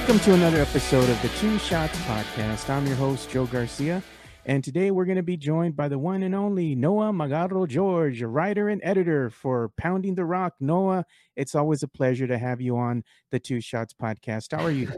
[0.00, 2.70] Welcome to another episode of the Two Shots Podcast.
[2.70, 4.02] I'm your host, Joe Garcia,
[4.46, 8.22] and today we're going to be joined by the one and only Noah Magaro George,
[8.22, 10.54] a writer and editor for Pounding the Rock.
[10.58, 11.04] Noah,
[11.36, 14.56] it's always a pleasure to have you on the Two Shots Podcast.
[14.56, 14.90] How are you?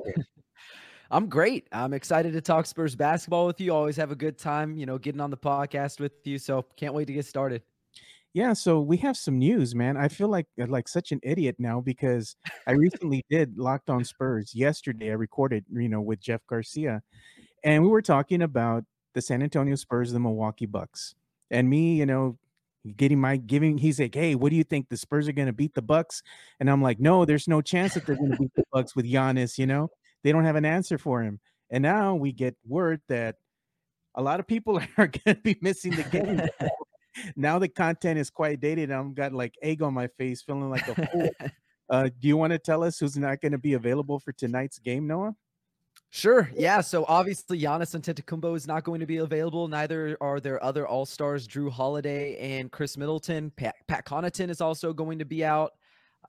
[1.11, 1.67] I'm great.
[1.73, 3.75] I'm excited to talk Spurs basketball with you.
[3.75, 6.39] Always have a good time, you know, getting on the podcast with you.
[6.39, 7.63] So can't wait to get started.
[8.35, 9.97] Yeah, so we have some news, man.
[9.99, 12.35] I feel like uh, like such an idiot now because
[12.67, 15.11] I recently did Locked On Spurs yesterday.
[15.11, 17.03] I recorded, you know, with Jeff Garcia,
[17.65, 21.15] and we were talking about the San Antonio Spurs, the Milwaukee Bucks,
[21.51, 22.39] and me, you know,
[22.97, 23.77] getting my giving.
[23.79, 24.89] He's like, "Hey, what do you think?
[24.89, 26.23] The Spurs are going to beat the Bucks?"
[26.59, 29.07] And I'm like, "No, there's no chance that they're going to beat the Bucks with
[29.07, 29.59] Giannis.
[29.59, 29.91] You know,
[30.25, 33.37] they don't have an answer for him." And now we get word that
[34.15, 36.41] a lot of people are going to be missing the game
[37.37, 38.91] now the content is quite dated.
[38.91, 41.31] I'm got like egg on my face, feeling like a fool.
[41.91, 44.79] uh, do you want to tell us who's not going to be available for tonight's
[44.79, 45.35] game, Noah?
[46.15, 46.51] Sure.
[46.55, 46.83] Yeah.
[46.83, 49.67] So obviously Giannis Antetokounmpo is not going to be available.
[49.67, 53.51] Neither are their other All Stars, Jrue Holiday and Khris Middleton.
[53.57, 55.73] Pat, Pat Connaughton is also going to be out.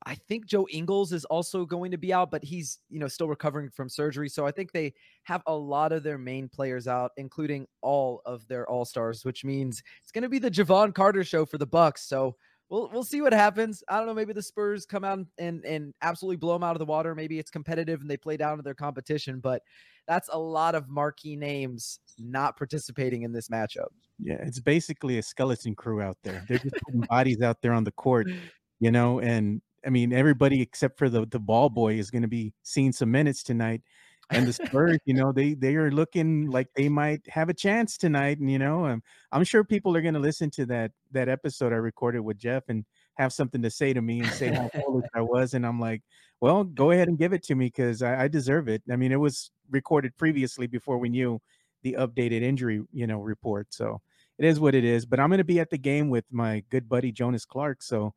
[0.06, 3.28] I think Joe Ingles is also going to be out, but he's, you know, still
[3.28, 4.28] recovering from surgery.
[4.28, 8.48] So I think they have a lot of their main players out, including all of
[8.48, 12.08] their all-stars, which means it's going to be the Jevon Carter show for the Bucks.
[12.08, 12.36] So
[12.70, 13.84] we'll we'll see what happens.
[13.88, 16.80] I don't know, maybe the Spurs come out and and absolutely blow them out of
[16.80, 17.16] the water.
[17.16, 19.62] Maybe it's competitive and they play down to their competition, but
[20.08, 23.88] that's a lot of marquee names not participating in this matchup.
[24.20, 26.44] Yeah, it's basically a skeleton crew out there.
[26.48, 28.28] They're just putting bodies out there on the court,
[28.80, 32.28] you know, and I mean, everybody except for the the ball boy is going to
[32.28, 33.82] be seeing some minutes tonight.
[34.30, 37.98] And the Spurs, you know, they they are looking like they might have a chance
[37.98, 38.40] tonight.
[38.40, 41.74] And you know, um, I'm sure people are going to listen to that that episode
[41.74, 42.86] I recorded with Jeff and
[43.16, 45.54] have something to say to me and say how foolish I was.
[45.54, 46.02] And I'm like,
[46.42, 48.82] well, go ahead and give it to me because I, I deserve it.
[48.92, 51.40] I mean, it was recorded previously before we knew
[51.84, 53.68] the updated injury, you know, report.
[53.72, 54.02] So
[54.40, 55.06] it is what it is.
[55.06, 57.84] But I'm going to be at the game with my good buddy Jonas Clark.
[57.84, 58.14] So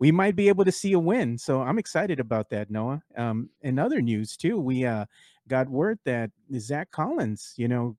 [0.00, 1.38] we might be able to see a win.
[1.38, 3.02] So I'm excited about that, Noah.
[3.16, 5.04] Um, in other news too, we uh,
[5.46, 7.96] got word that Zach Collins, you know,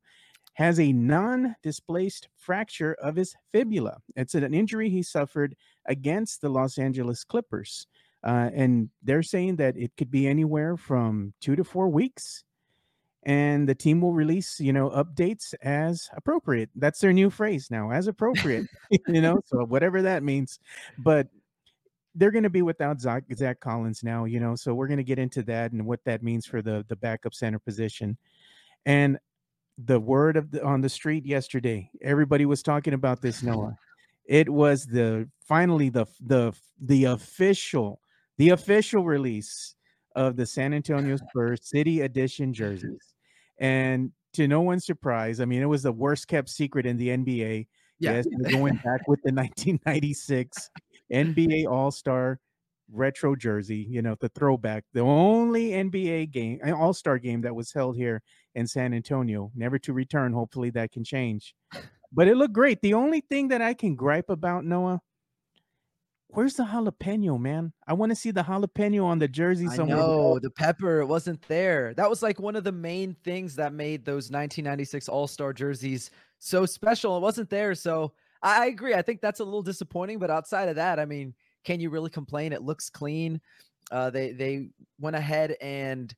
[0.54, 4.00] has a non-displaced fracture of his fibula.
[4.16, 7.88] It's an injury he suffered against the Los Angeles Clippers,
[8.24, 12.44] uh, and they're saying that it could be anywhere from two to four weeks.
[13.24, 16.72] And the team will release, you know, updates as appropriate.
[16.76, 18.66] That's their new phrase now, as appropriate.
[19.08, 20.60] you know, so whatever that means.
[20.98, 21.28] But
[22.16, 25.04] they're going to be without Zach, Zach Collins now, you know, so we're going to
[25.04, 28.18] get into that and what that means for the the backup center position.
[28.86, 29.18] And
[29.78, 33.42] the word of the, on the street yesterday, everybody was talking about this.
[33.42, 33.78] Noah,
[34.26, 38.02] it was the finally the the the official
[38.38, 39.76] the official release
[40.16, 43.14] of the San Antonio Spurs City Edition jerseys,
[43.60, 47.10] and to no one's surprise, I mean, it was the worst kept secret in the
[47.10, 47.68] NBA.
[48.00, 48.14] Yeah.
[48.14, 50.72] Yes, going back with the 1996
[51.12, 52.40] NBA All Star
[52.92, 57.42] retro jersey, you know, the throwback, the only NBA game, eh, an All Star game
[57.42, 58.22] that was held here
[58.56, 60.34] in San Antonio, never to return.
[60.34, 61.56] Hopefully that can change.
[62.12, 62.82] But it looked great.
[62.82, 65.02] The only thing that I can gripe about Noah,
[66.28, 67.72] where's the jalapeno, man?
[67.88, 69.98] I want to see the jalapeno on the jersey somewhere.
[69.98, 71.94] No, the pepper wasn't there.
[71.94, 76.12] That was like one of the main things that made those 1996 All Star jerseys
[76.40, 77.16] so special.
[77.18, 78.12] It wasn't there, so
[78.44, 78.94] I agree.
[78.94, 82.10] I think that's a little disappointing, but outside of that, I mean, can you really
[82.10, 82.54] complain?
[82.54, 83.40] It looks clean.
[83.92, 84.70] Uh, they they
[85.00, 86.14] went ahead and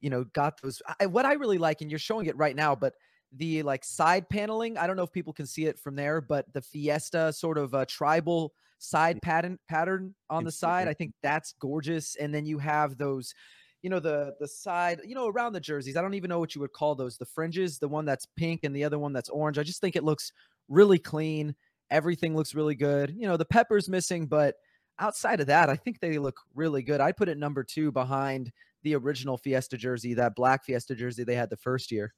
[0.00, 0.82] you know got those.
[1.00, 2.94] I, what I really like, and you're showing it right now, but
[3.32, 4.76] the like side paneling.
[4.76, 7.74] I don't know if people can see it from there, but the Fiesta sort of
[7.74, 10.88] a tribal side pattern pattern on the side.
[10.88, 12.16] I think that's gorgeous.
[12.16, 13.34] And then you have those
[13.82, 16.52] you know the the side you know around the jerseys i don't even know what
[16.52, 19.28] you would call those the fringes the one that's pink and the other one that's
[19.28, 20.32] orange i just think it looks
[20.68, 21.54] really clean
[21.90, 23.14] Everything looks really good.
[23.16, 24.56] You know, the pepper's missing, but
[24.98, 27.00] outside of that, I think they look really good.
[27.00, 28.52] I'd put it number two behind
[28.82, 32.14] the original Fiesta jersey, that black Fiesta jersey they had the first year.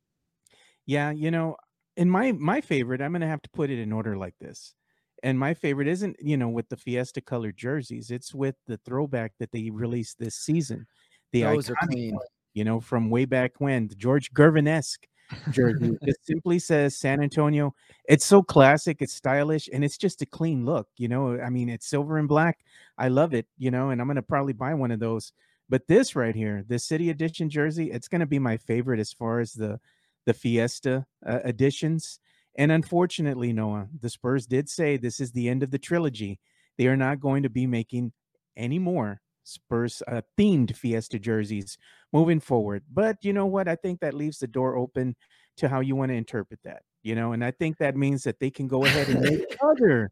[0.86, 1.56] Yeah, you know,
[1.96, 4.74] in my my favorite, I'm gonna have to put it in order like this.
[5.22, 8.10] And my favorite isn't, you know, with the Fiesta colored jerseys.
[8.10, 10.86] It's with the throwback that they released this season.
[11.32, 12.18] The Those iconic, are clean.
[12.54, 15.06] You know, from way back when, the George Gervin-esque
[15.50, 15.96] jersey.
[16.02, 17.74] it simply says San Antonio.
[18.08, 20.88] It's so classic, it's stylish, and it's just a clean look.
[20.96, 22.58] You know, I mean, it's silver and black.
[22.98, 25.32] I love it, you know, and I'm gonna probably buy one of those.
[25.68, 29.40] But this right here, the city edition jersey, it's gonna be my favorite as far
[29.40, 29.80] as the
[30.26, 32.20] the Fiesta uh, editions.
[32.56, 36.38] And unfortunately, Noah, the Spurs did say this is the end of the trilogy.
[36.76, 38.12] They are not going to be making
[38.56, 41.78] any more Spurs uh, themed Fiesta jerseys
[42.12, 42.82] moving forward.
[42.92, 43.68] But you know what?
[43.68, 45.16] I think that leaves the door open
[45.58, 46.82] to how you want to interpret that.
[47.02, 50.10] You know, and I think that means that they can go ahead and make other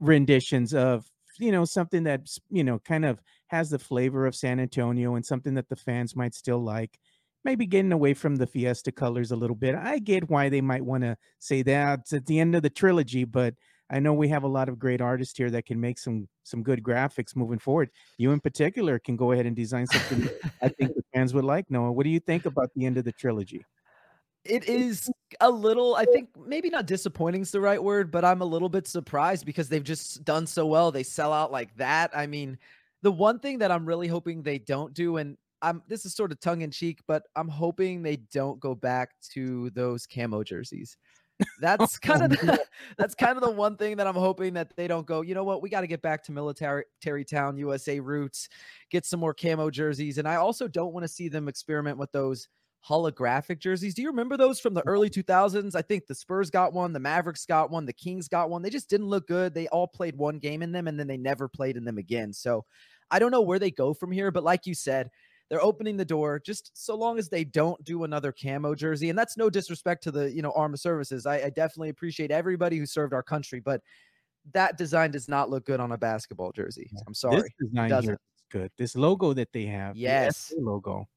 [0.00, 1.06] renditions of
[1.38, 5.24] you know something that's you know kind of has the flavor of San Antonio and
[5.24, 6.98] something that the fans might still like
[7.44, 9.74] maybe getting away from the Fiesta colors a little bit.
[9.74, 12.70] I get why they might want to say that it's at the end of the
[12.70, 13.54] trilogy, but
[13.90, 16.62] I know we have a lot of great artists here that can make some some
[16.62, 17.90] good graphics moving forward.
[18.18, 20.28] You in particular can go ahead and design something
[20.62, 21.70] I think the fans would like.
[21.70, 23.64] Noah, what do you think about the end of the trilogy?
[24.44, 25.10] It is
[25.40, 28.68] a little, I think maybe not disappointing is the right word, but I'm a little
[28.68, 30.92] bit surprised because they've just done so well.
[30.92, 32.10] They sell out like that.
[32.14, 32.58] I mean,
[33.00, 36.30] the one thing that I'm really hoping they don't do, and I'm this is sort
[36.30, 40.98] of tongue in cheek, but I'm hoping they don't go back to those camo jerseys.
[41.60, 42.64] That's oh, kind of the,
[42.98, 45.22] that's kind of the one thing that I'm hoping that they don't go.
[45.22, 45.62] You know what?
[45.62, 48.48] We got to get back to military town USA roots,
[48.90, 52.12] get some more camo jerseys, and I also don't want to see them experiment with
[52.12, 52.48] those
[52.88, 53.94] holographic jerseys.
[53.94, 55.74] Do you remember those from the early 2000s?
[55.74, 58.62] I think the Spurs got one, the Mavericks got one, the Kings got one.
[58.62, 59.54] They just didn't look good.
[59.54, 62.32] They all played one game in them and then they never played in them again.
[62.32, 62.64] So
[63.10, 65.10] I don't know where they go from here, but like you said,
[65.50, 69.10] they're opening the door just so long as they don't do another camo jersey.
[69.10, 71.26] And that's no disrespect to the, you know, armed services.
[71.26, 73.82] I, I definitely appreciate everybody who served our country, but
[74.52, 76.90] that design does not look good on a basketball jersey.
[77.06, 77.42] I'm sorry.
[77.42, 78.18] This design here is
[78.50, 78.70] good.
[78.76, 81.08] This logo that they have, yes, the logo.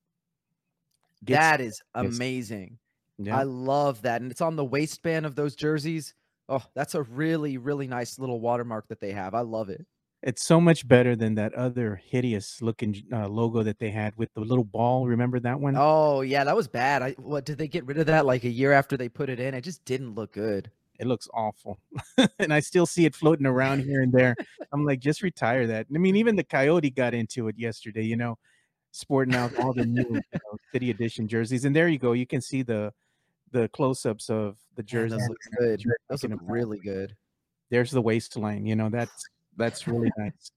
[1.23, 2.77] That is amazing.
[3.17, 3.37] Yeah.
[3.37, 4.21] I love that.
[4.21, 6.13] And it's on the waistband of those jerseys.
[6.49, 9.33] Oh, that's a really, really nice little watermark that they have.
[9.33, 9.85] I love it.
[10.23, 14.33] It's so much better than that other hideous looking uh, logo that they had with
[14.33, 15.05] the little ball.
[15.05, 15.75] Remember that one?
[15.77, 17.03] Oh yeah, that was bad.
[17.03, 19.39] I what did they get rid of that like a year after they put it
[19.39, 19.53] in?
[19.53, 20.71] It just didn't look good.
[20.99, 21.77] It looks awful,
[22.39, 24.35] and I still see it floating around here and there.
[24.73, 25.85] I'm like, just retire that.
[25.93, 28.03] I mean, even the Coyote got into it yesterday.
[28.03, 28.39] You know,
[28.91, 32.13] sporting out all the new you know, city edition jerseys, and there you go.
[32.13, 32.91] You can see the
[33.51, 35.19] the close-ups of the jerseys.
[35.19, 35.83] those look good.
[36.09, 37.15] Those look really good.
[37.69, 38.65] There's the waistline.
[38.65, 39.23] You know, that's
[39.57, 40.51] that's really nice.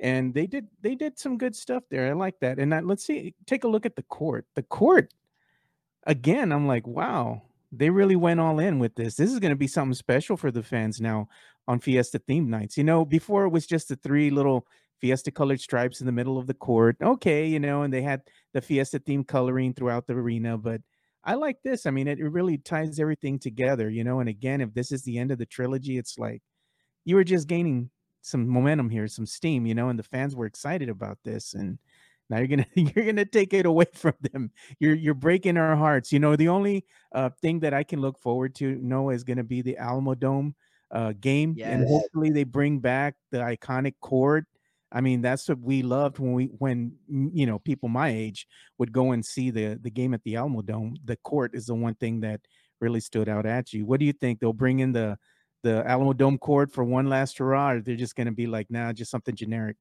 [0.00, 2.08] And they did they did some good stuff there.
[2.08, 2.58] I like that.
[2.58, 4.46] And that, let's see, take a look at the court.
[4.54, 5.12] The court
[6.06, 7.42] again, I'm like, wow,
[7.72, 9.16] they really went all in with this.
[9.16, 11.28] This is going to be something special for the fans now
[11.66, 12.76] on Fiesta theme nights.
[12.76, 14.66] You know, before it was just the three little
[15.00, 16.96] Fiesta colored stripes in the middle of the court.
[17.02, 20.80] Okay, you know, and they had the Fiesta theme coloring throughout the arena, but
[21.24, 21.86] I like this.
[21.86, 24.20] I mean, it, it really ties everything together, you know.
[24.20, 26.42] And again, if this is the end of the trilogy, it's like
[27.08, 27.88] you were just gaining
[28.20, 31.54] some momentum here, some steam, you know, and the fans were excited about this.
[31.54, 31.78] And
[32.28, 34.50] now you're gonna you're gonna take it away from them.
[34.78, 36.12] You're you're breaking our hearts.
[36.12, 39.42] You know, the only uh, thing that I can look forward to, Noah, is gonna
[39.42, 40.52] be the Alamodome
[40.90, 41.68] uh, game, yes.
[41.68, 44.44] and hopefully they bring back the iconic court.
[44.92, 48.46] I mean, that's what we loved when we when you know people my age
[48.76, 50.96] would go and see the the game at the Alamodome.
[51.06, 52.42] The court is the one thing that
[52.80, 53.86] really stood out at you.
[53.86, 54.40] What do you think?
[54.40, 55.18] They'll bring in the
[55.62, 58.92] the Alamodome court for one last hurrah, or they're just going to be like, nah,
[58.92, 59.76] just something generic?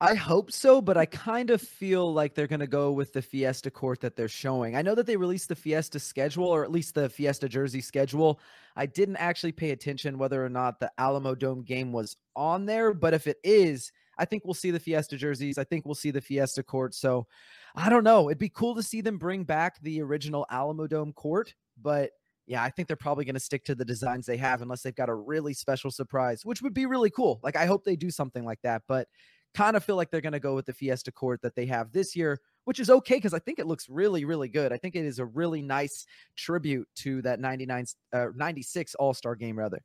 [0.00, 3.20] I hope so, but I kind of feel like they're going to go with the
[3.20, 4.76] Fiesta court that they're showing.
[4.76, 8.38] I know that they released the Fiesta schedule, or at least the Fiesta jersey schedule.
[8.76, 13.12] I didn't actually pay attention whether or not the Alamodome game was on there, but
[13.12, 15.58] if it is, I think we'll see the Fiesta jerseys.
[15.58, 16.94] I think we'll see the Fiesta court.
[16.94, 17.26] So
[17.74, 18.28] I don't know.
[18.28, 22.10] It'd be cool to see them bring back the original Alamodome court, but
[22.48, 24.94] yeah, I think they're probably going to stick to the designs they have unless they've
[24.94, 27.40] got a really special surprise, which would be really cool.
[27.42, 29.06] Like I hope they do something like that, but
[29.54, 31.92] kind of feel like they're going to go with the Fiesta Court that they have
[31.92, 34.72] this year, which is okay because I think it looks really, really good.
[34.72, 39.34] I think it is a really nice tribute to that 99, uh, 96 All Star
[39.34, 39.82] game, rather.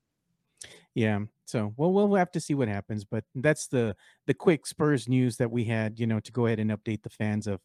[0.96, 1.20] Yeah.
[1.46, 5.36] So, well, we'll have to see what happens, but that's the the quick Spurs news
[5.38, 7.60] that we had, you know, to go ahead and update the fans of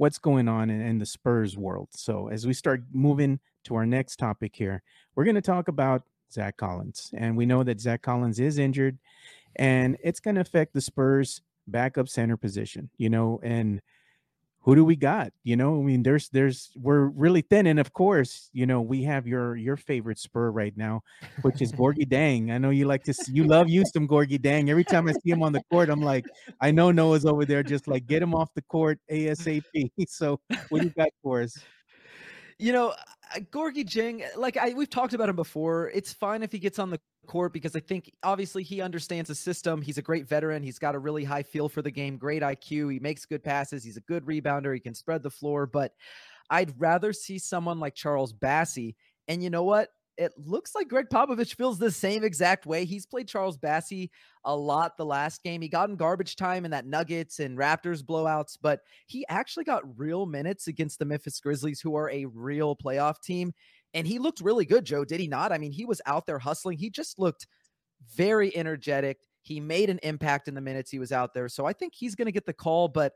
[0.00, 1.88] what's going on in, in the Spurs world.
[1.90, 4.82] So, as we start moving to our next topic here,
[5.14, 7.10] we're going to talk about Zach Collins.
[7.14, 8.96] And we know that Zach Collins is injured
[9.56, 13.82] and it's going to affect the Spurs backup center position, you know, and
[14.62, 15.32] who do we got?
[15.42, 19.02] You know, I mean, there's there's we're really thin, and of course, you know, we
[19.04, 21.02] have your your favorite spur right now,
[21.40, 22.52] which is Gorgui Dieng.
[22.52, 24.68] I know you like to see, you love you some Gorgui Dieng.
[24.68, 26.26] Every time I see him on the court, I'm like,
[26.60, 29.62] I know Noah's over there, just like get him off the court ASAP.
[30.08, 31.58] So, what do you got for us?
[32.58, 32.94] You know,
[33.34, 35.90] Uh, Gorgui Dieng, uh, like I we've talked about him before.
[35.90, 39.34] It's fine if he gets on the court because I think obviously he understands the
[39.34, 39.82] system.
[39.82, 40.62] He's a great veteran.
[40.62, 42.92] He's got a really high feel for the game, great IQ.
[42.92, 43.84] He makes good passes.
[43.84, 44.74] He's a good rebounder.
[44.74, 45.66] He can spread the floor.
[45.66, 45.92] But
[46.48, 48.96] I'd rather see someone like Charles Bassey.
[49.28, 49.90] And you know what?
[50.16, 52.84] It looks like Gregg Popovich feels the same exact way.
[52.84, 54.10] He's played Charles Bassey
[54.44, 55.62] a lot the last game.
[55.62, 59.98] He got in garbage time in that Nuggets and Raptors blowouts, but he actually got
[59.98, 63.52] real minutes against the Memphis Grizzlies, who are a real playoff team.
[63.94, 65.52] And he looked really good, Joe, did he not?
[65.52, 66.78] I mean, he was out there hustling.
[66.78, 67.46] He just looked
[68.14, 69.18] very energetic.
[69.42, 71.48] He made an impact in the minutes he was out there.
[71.48, 72.88] So I think he's going to get the call.
[72.88, 73.14] But,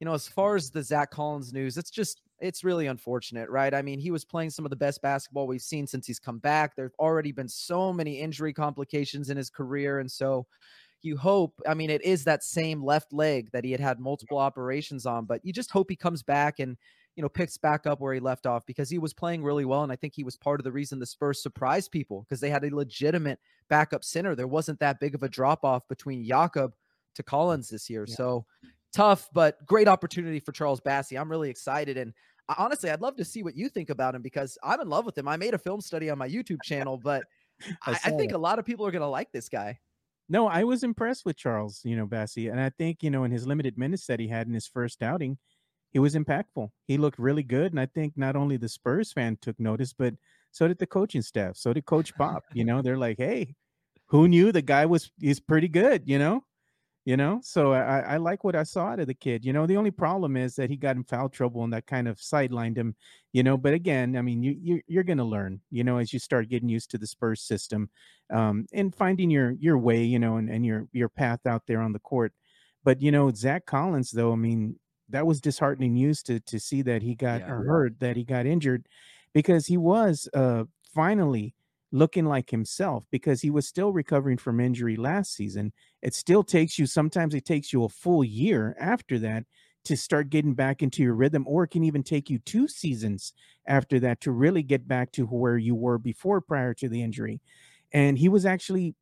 [0.00, 3.72] you know, as far as the Zach Collins news, it's just it's really unfortunate, right?
[3.72, 6.38] I mean, he was playing some of the best basketball we've seen since he's come
[6.38, 6.76] back.
[6.76, 10.00] There've already been so many injury complications in his career.
[10.00, 10.46] And so
[11.02, 14.38] you hope, I mean, it is that same left leg that he had had multiple
[14.38, 16.76] operations on, but you just hope he comes back and,
[17.14, 19.82] you know, picks back up where he left off because he was playing really well.
[19.82, 22.50] And I think he was part of the reason the Spurs surprised people because they
[22.50, 23.38] had a legitimate
[23.70, 24.34] backup center.
[24.34, 26.74] There wasn't that big of a drop off between Jakob
[27.14, 28.04] to Collins this year.
[28.06, 28.14] Yeah.
[28.14, 28.46] So
[28.96, 31.20] tough, but great opportunity for Charles Bassey.
[31.20, 31.98] I'm really excited.
[31.98, 32.14] And
[32.48, 35.04] uh, honestly, I'd love to see what you think about him because I'm in love
[35.04, 35.28] with him.
[35.28, 37.24] I made a film study on my YouTube channel, but
[37.86, 39.78] I, I, think a lot of people are going to like this guy.
[40.28, 42.50] No, I was impressed with Charles, you know, Bassey.
[42.50, 45.02] And I think, you know, in his limited minutes that he had in his first
[45.02, 45.38] outing,
[45.90, 46.70] he was impactful.
[46.86, 47.72] He looked really good.
[47.72, 50.14] And I think not only the Spurs fan took notice, but
[50.50, 51.56] so did the coaching staff.
[51.56, 52.44] So did Coach Pop.
[52.54, 53.54] you know, they're like, hey,
[54.06, 56.42] who knew the guy was he's pretty good, you know?
[57.06, 57.40] You know?
[57.42, 59.66] So I, I like what i saw out of the kid you know?
[59.66, 62.76] The only problem is that he got in foul trouble and that kind of sidelined
[62.76, 62.94] him
[63.32, 63.56] you know?
[63.56, 66.50] But again i mean you, you you're going to learn you know as you start
[66.50, 67.88] getting used to the spurs system
[68.30, 71.80] um, and finding your your way you know and, and your your path out there
[71.80, 72.34] on the court.
[72.84, 76.82] But you know zach collins though i mean that was disheartening news to to see
[76.82, 77.46] that he got yeah.
[77.46, 78.86] hurt that he got injured
[79.32, 81.54] because he was uh finally
[81.92, 85.72] looking like himself because he was still recovering from injury last season.
[86.02, 89.44] It still takes you, sometimes it takes you a full year after that
[89.84, 93.32] to start getting back into your rhythm, or it can even take you two seasons
[93.66, 97.40] after that to really get back to where you were before prior to the injury.
[97.92, 98.96] And he was actually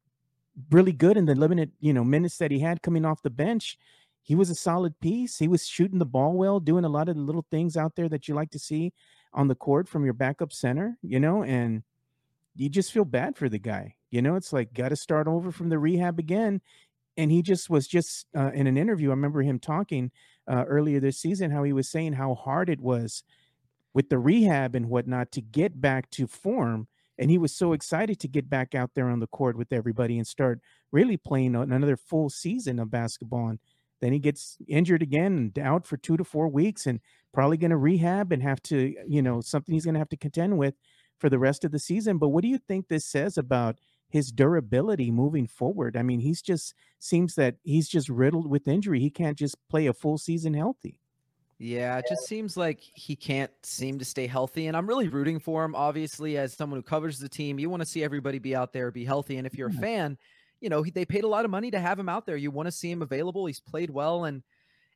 [0.71, 3.79] really good in the limited, you know, minutes that he had coming off the bench.
[4.23, 5.39] He was a solid piece.
[5.39, 8.09] He was shooting the ball well, doing a lot of the little things out there
[8.11, 8.93] that you like to see
[9.33, 11.83] on the court from your backup center, you know, and
[12.57, 13.95] you just feel bad for the guy.
[14.11, 16.61] You know, it's like got to start over from the rehab again.
[17.17, 19.09] And he just was just uh, in an interview.
[19.09, 20.11] I remember him talking
[20.49, 23.23] uh, earlier this season how he was saying how hard it was
[23.93, 26.89] with the rehab and whatnot to get back to form.
[27.17, 30.19] And he was so excited to get back out there on the court with everybody
[30.19, 33.49] and start really playing another full season of basketball.
[33.49, 33.61] And
[34.01, 36.99] then he gets injured again and out for two to four weeks and
[37.33, 40.17] probably going to rehab and have to, you know, something he's going to have to
[40.17, 40.75] contend with
[41.19, 42.19] for the rest of the season.
[42.19, 43.79] But what do you think this says about
[44.09, 45.97] his durability moving forward?
[45.97, 49.01] I mean, he's just seems that he's just riddled with injury.
[49.01, 51.01] He can't just play a full season healthy.
[51.59, 54.67] Yeah, it just seems like he can't seem to stay healthy.
[54.67, 55.75] And I'm really rooting for him.
[55.75, 58.91] Obviously, as someone who covers the team, you want to see everybody be out there,
[58.91, 59.37] be healthy.
[59.37, 60.19] And if you're a fan,
[60.61, 62.37] you know, he, they paid a lot of money to have him out there.
[62.37, 63.47] You want to see him available.
[63.47, 64.25] He's played well.
[64.25, 64.43] And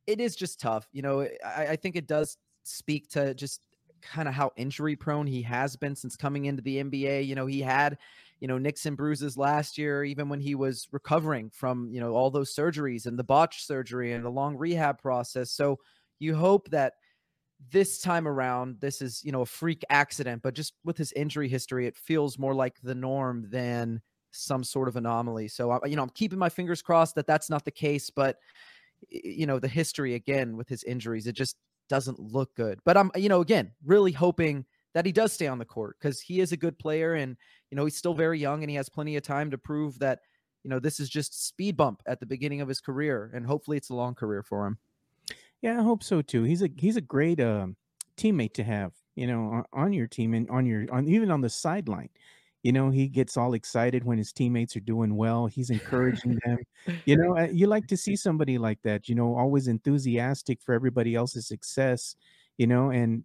[0.07, 0.89] it is just tough.
[0.93, 3.61] You know, I, I think it does speak to just
[4.03, 7.23] kind of how injury prone he has been since coming into the NBA.
[7.23, 7.99] You know, he had,
[8.41, 12.15] you know, nicks and bruises last year, even when he was recovering from, you know,
[12.15, 15.51] all those surgeries and the botched surgery and the long rehab process.
[15.51, 15.79] So
[16.19, 16.95] you hope that
[17.71, 21.49] this time around, this is, you know, a freak accident, but just with his injury
[21.49, 24.01] history, it feels more like the norm than
[24.31, 25.49] some sort of anomaly.
[25.49, 28.39] So, you know, I'm keeping my fingers crossed that that's not the case, but
[29.11, 31.57] you know the history again with his injuries it just
[31.89, 32.81] doesn't look good.
[32.85, 34.65] But I'm, you know, again, really hoping
[34.95, 37.37] that he does stay on the court because he is a good player and,
[37.71, 40.21] you know, he's still very young and he has plenty of time to prove that,
[40.65, 43.31] you know, this is just speed bump at the beginning of his career.
[43.35, 44.79] And hopefully it's a long career for him.
[45.63, 46.45] Yeah, I hope so too.
[46.45, 47.69] He's a he's a great uh,
[48.17, 51.51] teammate to have, you know, on your team and on your on even on the
[51.51, 52.11] sideline.
[52.63, 55.47] You know, he gets all excited when his teammates are doing well.
[55.47, 56.59] He's encouraging them.
[57.05, 60.75] You know, uh, you like to see somebody like that, you know, always enthusiastic for
[60.75, 62.17] everybody else's success,
[62.57, 63.25] you know, and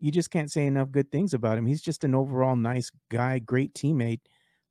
[0.00, 1.66] you just can't say enough good things about him.
[1.66, 4.20] He's just an overall nice guy, great teammate.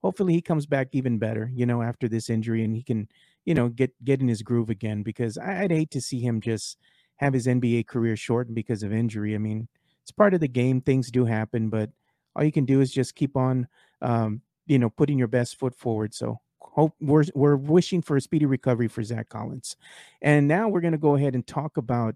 [0.01, 3.07] Hopefully he comes back even better, you know, after this injury and he can,
[3.45, 6.77] you know, get get in his groove again because I'd hate to see him just
[7.17, 9.35] have his NBA career shortened because of injury.
[9.35, 9.67] I mean,
[10.01, 10.81] it's part of the game.
[10.81, 11.91] Things do happen, but
[12.39, 13.67] all you can do is just keep on
[14.01, 16.13] um, you know, putting your best foot forward.
[16.13, 19.75] So hope we're we're wishing for a speedy recovery for Zach Collins.
[20.21, 22.15] And now we're going to go ahead and talk about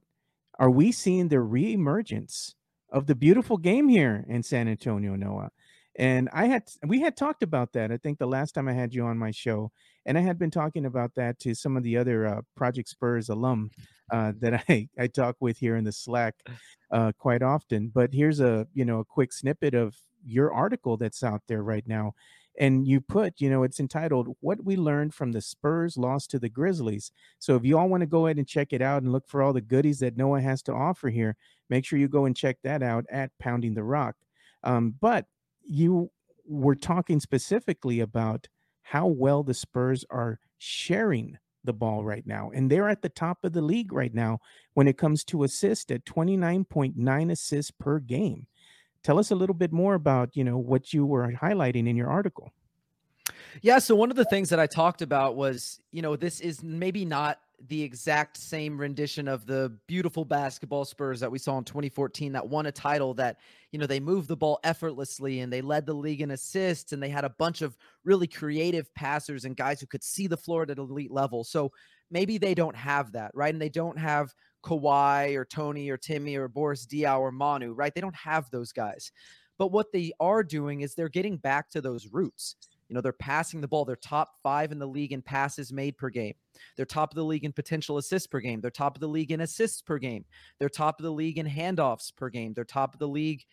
[0.59, 2.53] are we seeing the reemergence
[2.89, 5.49] of the beautiful game here in San Antonio, Noah?
[5.95, 7.91] And I had we had talked about that.
[7.91, 9.71] I think the last time I had you on my show,
[10.05, 13.29] and I had been talking about that to some of the other uh, Project Spurs
[13.29, 13.71] alum
[14.11, 16.35] uh, that I I talk with here in the Slack
[16.91, 17.91] uh, quite often.
[17.93, 21.87] But here's a you know a quick snippet of your article that's out there right
[21.87, 22.13] now
[22.59, 26.39] and you put, you know, it's entitled What We Learned from the Spurs Loss to
[26.39, 27.11] the Grizzlies.
[27.39, 29.41] So if you all want to go ahead and check it out and look for
[29.41, 31.35] all the goodies that Noah has to offer here,
[31.69, 34.15] make sure you go and check that out at Pounding the Rock.
[34.63, 35.25] Um, but
[35.63, 36.11] you
[36.45, 38.47] were talking specifically about
[38.83, 42.51] how well the Spurs are sharing the ball right now.
[42.53, 44.39] And they're at the top of the league right now
[44.73, 48.47] when it comes to assist at 29.9 assists per game.
[49.03, 52.09] Tell us a little bit more about, you know, what you were highlighting in your
[52.09, 52.51] article.
[53.61, 56.63] Yeah, so one of the things that I talked about was, you know, this is
[56.63, 61.63] maybe not the exact same rendition of the beautiful basketball Spurs that we saw in
[61.63, 63.37] 2014 that won a title that,
[63.71, 67.01] you know, they moved the ball effortlessly and they led the league in assists and
[67.01, 70.63] they had a bunch of really creative passers and guys who could see the floor
[70.63, 71.43] at an elite level.
[71.43, 71.71] So
[72.11, 73.53] maybe they don't have that, right?
[73.53, 77.93] And they don't have Kawhi or Tony or Timmy or Boris Diaw or Manu, right?
[77.93, 79.11] They don't have those guys.
[79.57, 82.55] But what they are doing is they're getting back to those roots.
[82.89, 83.85] You know, they're passing the ball.
[83.85, 86.35] They're top five in the league in passes made per game.
[86.75, 88.61] They're top of the league in potential assists per game.
[88.61, 90.25] They're top of the league in assists per game.
[90.59, 92.53] They're top of the league in handoffs per game.
[92.53, 93.45] They're top of the league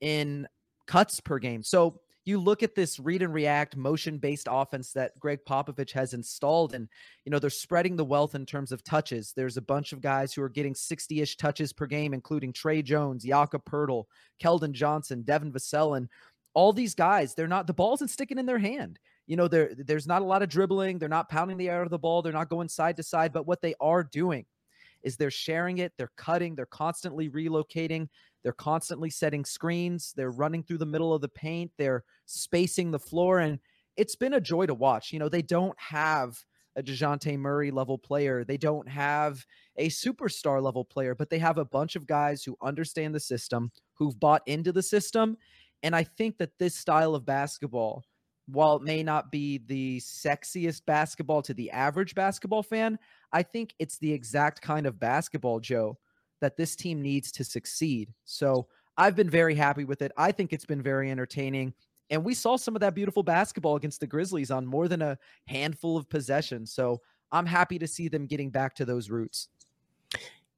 [0.00, 0.48] in
[0.86, 1.62] cuts per game.
[1.62, 6.12] So you look at this read and react motion based offense that Gregg Popovich has
[6.14, 6.88] installed, and
[7.24, 9.32] you know they're spreading the wealth in terms of touches.
[9.34, 12.82] There's a bunch of guys who are getting 60 ish touches per game, including Tre
[12.82, 14.04] Jones, Jakob Poeltl,
[14.42, 16.08] Keldon Johnson, Devin Vassell, and
[16.54, 17.34] all these guys.
[17.34, 18.98] They're not the ball isn't sticking in their hand.
[19.26, 20.98] You know, there there's not a lot of dribbling.
[20.98, 22.22] They're not pounding the air of the ball.
[22.22, 23.32] They're not going side to side.
[23.32, 24.44] But what they are doing
[25.02, 25.92] is they're sharing it.
[25.96, 26.54] They're cutting.
[26.54, 28.08] They're constantly relocating.
[28.42, 30.12] They're constantly setting screens.
[30.16, 31.72] They're running through the middle of the paint.
[31.78, 33.38] They're spacing the floor.
[33.38, 33.58] And
[33.96, 35.12] it's been a joy to watch.
[35.12, 36.38] You know, they don't have
[36.76, 38.44] a Dejounte Murray level player.
[38.44, 39.44] They don't have
[39.76, 43.70] a superstar level player, but they have a bunch of guys who understand the system,
[43.94, 45.36] who've bought into the system.
[45.82, 48.04] And I think that this style of basketball,
[48.46, 52.98] while it may not be the sexiest basketball to the average basketball fan,
[53.32, 55.98] I think it's the exact kind of basketball, Joe,
[56.40, 58.12] that this team needs to succeed.
[58.24, 58.66] So
[58.96, 60.12] I've been very happy with it.
[60.16, 61.74] I think it's been very entertaining.
[62.10, 65.16] And we saw some of that beautiful basketball against the Grizzlies on more than a
[65.46, 66.72] handful of possessions.
[66.72, 69.48] So I'm happy to see them getting back to those roots.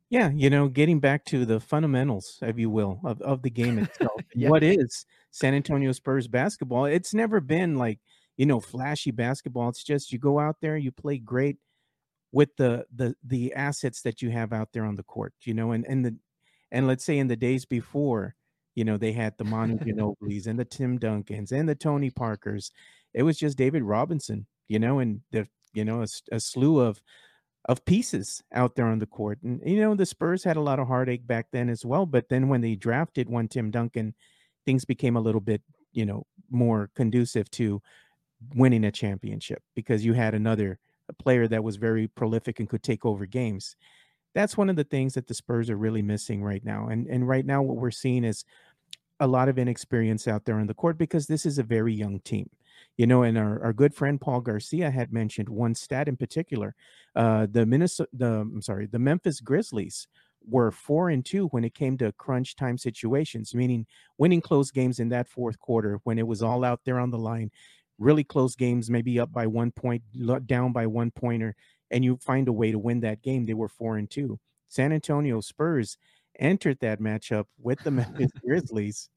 [0.08, 3.78] Yeah, you know, getting back to the fundamentals, if you will, of, of the game
[3.78, 4.20] itself.
[4.34, 4.48] yeah.
[4.48, 6.86] What is San Antonio Spurs basketball?
[6.86, 7.98] It's never been like,
[8.36, 9.68] you know, flashy basketball.
[9.68, 11.56] It's just you go out there, you play great
[12.32, 15.72] with the the the assets that you have out there on the court, you know,
[15.72, 16.16] and and the
[16.70, 18.34] and let's say in the days before,
[18.74, 22.72] you know, they had the Manu Ginobili's and the Tim Duncans and the Tony Parkers.
[23.14, 27.02] It was just David Robinson, you know, and the you know a, a slew of
[27.66, 29.38] of pieces out there on the court.
[29.42, 32.06] And you know, the Spurs had a lot of heartache back then as well.
[32.06, 34.14] But then when they drafted one Tim Duncan,
[34.64, 37.80] things became a little bit, you know, more conducive to
[38.54, 42.82] winning a championship because you had another a player that was very prolific and could
[42.82, 43.76] take over games.
[44.34, 46.88] That's one of the things that the Spurs are really missing right now.
[46.88, 48.44] And and right now what we're seeing is
[49.20, 52.18] a lot of inexperience out there on the court because this is a very young
[52.20, 52.48] team.
[52.96, 56.74] You know, and our, our good friend Paul Garcia had mentioned one stat in particular.
[57.14, 60.08] Uh, the Minnesota the I'm sorry, the Memphis Grizzlies
[60.48, 63.86] were four and two when it came to crunch time situations, meaning
[64.18, 67.18] winning close games in that fourth quarter when it was all out there on the
[67.18, 67.50] line
[68.02, 70.02] really close games, maybe up by one point,
[70.46, 71.54] down by one pointer,
[71.90, 73.46] and you find a way to win that game.
[73.46, 74.38] They were four and two.
[74.68, 75.96] San Antonio Spurs
[76.38, 79.08] entered that matchup with the Memphis Grizzlies.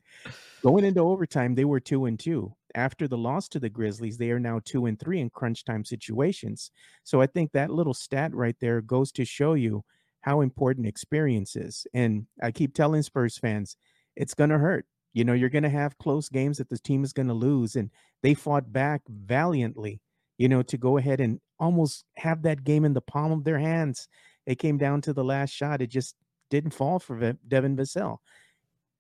[0.62, 2.54] Going into overtime, they were two and two.
[2.76, 5.86] After the loss to the Grizzlies, they are now two and three in crunch time
[5.86, 6.72] situations.
[7.04, 9.84] So I think that little stat right there goes to show you
[10.22, 11.88] how important experience is.
[11.94, 13.78] And I keep telling Spurs fans,
[14.16, 14.86] it's going to hurt.
[15.16, 17.78] You know, you're going to have close games that the team is going to lose.
[17.78, 17.90] And
[18.22, 20.02] they fought back valiantly,
[20.38, 23.58] you know, to go ahead and almost have that game in the palm of their
[23.58, 24.10] hands.
[24.46, 25.82] It came down to the last shot.
[25.82, 26.16] It just
[26.50, 28.18] didn't fall for Devin Vassell.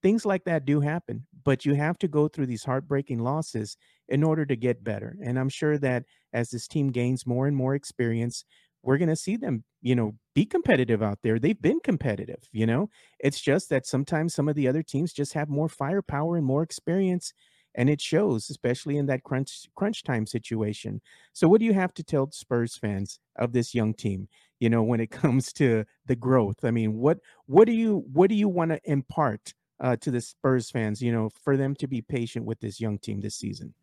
[0.02, 3.76] Things like that do happen, but you have to go through these heartbreaking losses
[4.08, 5.18] in order to get better.
[5.22, 8.46] And I'm sure that as this team gains more and more experience,
[8.86, 11.40] we're going to see them, you know, be competitive out there.
[11.40, 12.90] They've been competitive, you know.
[13.20, 16.64] It's just that sometimes some of the other teams just have more firepower and more
[16.64, 17.34] experience
[17.76, 21.02] and it shows especially in that crunch crunch time situation.
[21.34, 24.28] So what do you have to tell Spurs fans of this young team,
[24.60, 26.64] you know, when it comes to the growth?
[26.64, 30.22] I mean, what what do you what do you want to impart uh, to the
[30.22, 33.74] Spurs fans, you know, for them to be patient with this young team this season?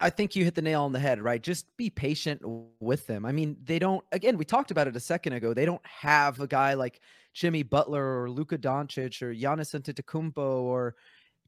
[0.00, 1.42] I think you hit the nail on the head, right?
[1.42, 2.42] Just be patient
[2.80, 3.24] with them.
[3.24, 5.54] I mean, they don't, again, we talked about it a second ago.
[5.54, 7.00] They don't have a guy like
[7.32, 10.94] Jimmy Butler or Luka Doncic or Giannis Antetokounmpo or,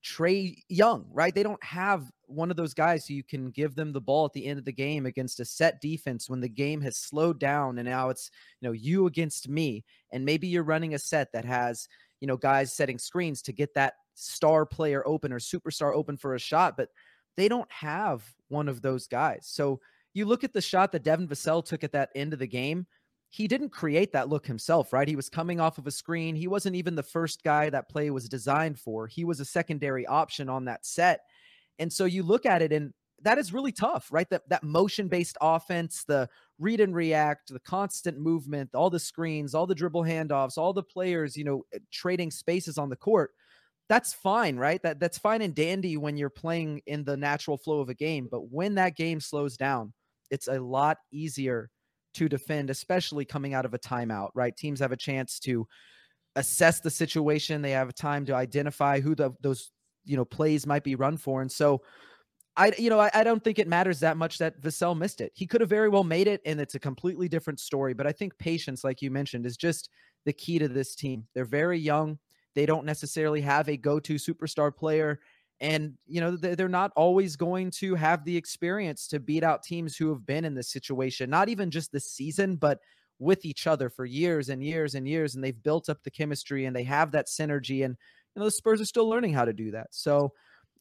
[0.04, 1.34] Trae Young, right?
[1.34, 4.32] They don't have one of those guys who you can give them the ball at
[4.32, 7.78] the end of the game against a set defense when the game has slowed down
[7.78, 8.30] and now it's,
[8.60, 9.84] you know, you against me.
[10.12, 11.88] And maybe you're running a set that has,
[12.20, 16.34] you know, guys setting screens to get that star player open or superstar open for
[16.34, 16.90] a shot, but
[17.38, 19.46] they don't have one of those guys.
[19.50, 19.80] So
[20.12, 22.86] you look at the shot that Devin Vassell took at that end of the game
[23.30, 25.06] he didn't create that look himself, right?
[25.06, 26.34] He was coming off of a screen.
[26.34, 29.06] He wasn't even the first guy that play was designed for.
[29.06, 31.20] He was a secondary option on that set.
[31.78, 34.28] And so you look at it and that is really tough, right?
[34.30, 39.66] That that motion-based offense, the read and react, the constant movement, all the screens, all
[39.66, 43.32] the dribble handoffs, all the players, you know, trading spaces on the court.
[43.88, 44.82] That's fine, right?
[44.82, 48.28] That that's fine and dandy when you're playing in the natural flow of a game,
[48.30, 49.94] but when that game slows down,
[50.30, 51.70] it's a lot easier
[52.14, 54.54] to defend, especially coming out of a timeout, right?
[54.56, 55.66] Teams have a chance to
[56.36, 57.62] assess the situation.
[57.62, 59.72] They have time to identify who the, those,
[60.04, 61.42] you know, plays might be run for.
[61.42, 61.82] And so
[62.56, 65.32] I, you know, I, I don't think it matters that much that Vassell missed it.
[65.34, 67.94] He could have very well made it, and it's a completely different story.
[67.94, 69.90] But I think patience, like you mentioned, is just
[70.24, 71.24] the key to this team.
[71.34, 72.18] They're very young.
[72.54, 75.20] They don't necessarily have a go-to superstar player
[75.60, 79.96] and, you know, they're not always going to have the experience to beat out teams
[79.96, 82.78] who have been in this situation, not even just this season, but
[83.18, 85.34] with each other for years and years and years.
[85.34, 87.84] And they've built up the chemistry and they have that synergy.
[87.84, 87.96] And,
[88.34, 89.88] you know, the Spurs are still learning how to do that.
[89.90, 90.32] So,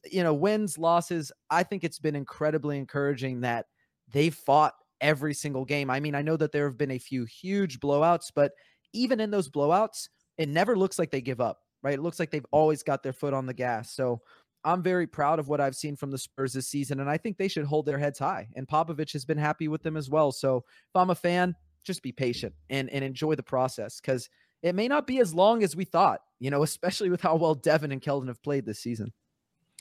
[0.04, 3.66] you know, wins, losses, I think it's been incredibly encouraging that
[4.12, 5.90] they fought every single game.
[5.90, 8.52] I mean, I know that there have been a few huge blowouts, but
[8.92, 11.94] even in those blowouts, it never looks like they give up, right?
[11.94, 12.52] It looks like they've mm.
[12.52, 13.92] always got their foot on the gas.
[13.92, 14.22] So
[14.64, 17.36] I'm very proud of what I've seen from the Spurs this season, and I think
[17.36, 18.48] they should hold their heads high.
[18.56, 20.32] And Popovich has been happy with them as well.
[20.32, 24.28] So if I'm a fan, just be patient and, and enjoy the process because
[24.62, 27.54] it may not be as long as we thought, you know, especially with how well
[27.54, 29.12] Devin and Keldon have played this season.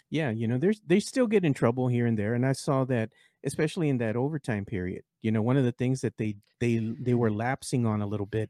[0.10, 2.86] Yeah, you know, there's they still get in trouble here and there, and I saw
[2.86, 3.12] that
[3.44, 5.04] especially in that overtime period.
[5.22, 8.26] You know, one of the things that they they they were lapsing on a little
[8.26, 8.50] bit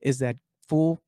[0.00, 1.00] is that full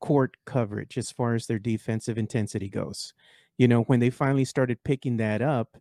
[0.00, 3.12] court coverage as far as their defensive intensity goes
[3.60, 5.76] you know, when they finally started picking that up,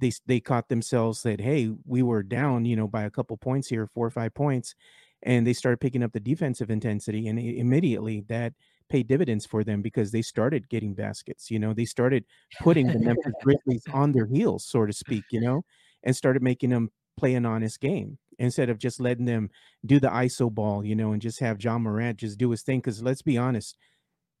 [0.00, 3.68] they they caught themselves that hey, we were down, you know, by a couple points
[3.68, 4.74] here, four or five points,
[5.22, 8.54] and they started picking up the defensive intensity, and immediately that
[8.88, 11.52] paid dividends for them because they started getting baskets.
[11.52, 12.24] You know, they started
[12.60, 15.22] putting the Memphis Grizzlies on their heels, so to speak.
[15.30, 15.64] You know,
[16.02, 19.50] and started making them play an honest game instead of just letting them
[19.84, 22.78] do the ISO ball, you know, and just have Ja Morant just do his thing.
[22.78, 23.76] Because let's be honest,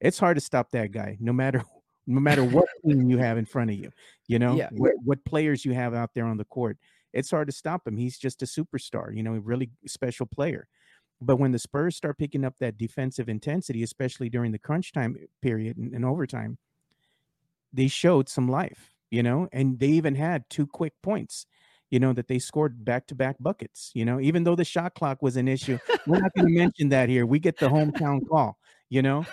[0.00, 1.62] it's hard to stop that guy, no matter
[2.06, 3.90] no matter what team you have in front of you,
[4.26, 4.68] you know, yeah.
[4.72, 6.76] what, what players you have out there on the court.
[7.14, 7.96] It's hard to stop him.
[7.96, 10.68] He's just a superstar, you know, a really special player.
[11.20, 15.16] But when the Spurs start picking up that defensive intensity, especially during the crunch time
[15.40, 16.58] period and, and overtime,
[17.72, 21.46] they showed some life, you know, and they even had two quick points
[21.94, 24.94] you know, that they scored back to back buckets, you know, even though the shot
[24.94, 25.78] clock was an issue.
[26.08, 27.24] We're not going to mention that here.
[27.24, 28.58] We get the hometown call,
[28.90, 29.24] you know,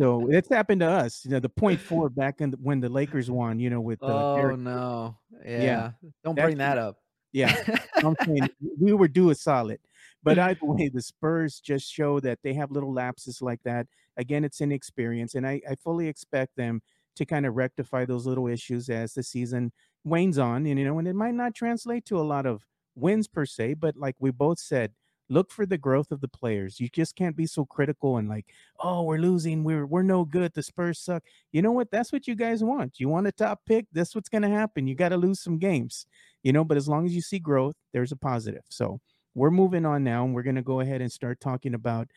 [0.00, 1.26] so it's happened to us.
[1.26, 3.58] You know, the point four back in the, when the Lakers won.
[3.58, 4.58] You know, with uh, oh Derek.
[4.60, 5.90] no, yeah, yeah.
[6.24, 6.96] don't bring that up.
[7.32, 7.54] Yeah,
[7.96, 8.48] I'm saying
[8.80, 9.78] we were due a solid.
[10.22, 13.88] But either way, the Spurs just show that they have little lapses like that.
[14.16, 16.80] Again, it's inexperience, and I, I fully expect them
[17.16, 19.72] to kind of rectify those little issues as the season
[20.06, 20.66] wanes on.
[20.66, 22.64] And you know, and it might not translate to a lot of
[22.94, 24.92] wins per se, but like we both said,
[25.28, 26.78] look for the growth of the players.
[26.80, 28.46] You just can't be so critical and like,
[28.80, 31.24] oh, we're losing, we're we're no good, the Spurs suck.
[31.52, 31.90] You know what?
[31.90, 33.00] That's what you guys want.
[33.00, 34.86] You want a top pick, that's what's gonna happen.
[34.86, 36.06] You got to lose some games,
[36.42, 38.62] you know, but as long as you see growth, there's a positive.
[38.68, 39.00] So
[39.34, 42.08] we're moving on now, and we're gonna go ahead and start talking about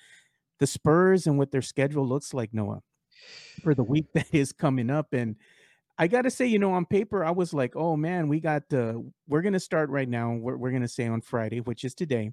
[0.60, 2.82] the Spurs and what their schedule looks like, Noah,
[3.64, 5.14] for the week that is coming up.
[5.14, 5.36] And
[6.00, 8.70] I got to say, you know, on paper, I was like, oh man, we got,
[8.70, 10.32] the, we're going to start right now.
[10.32, 12.32] We're, we're going to say on Friday, which is today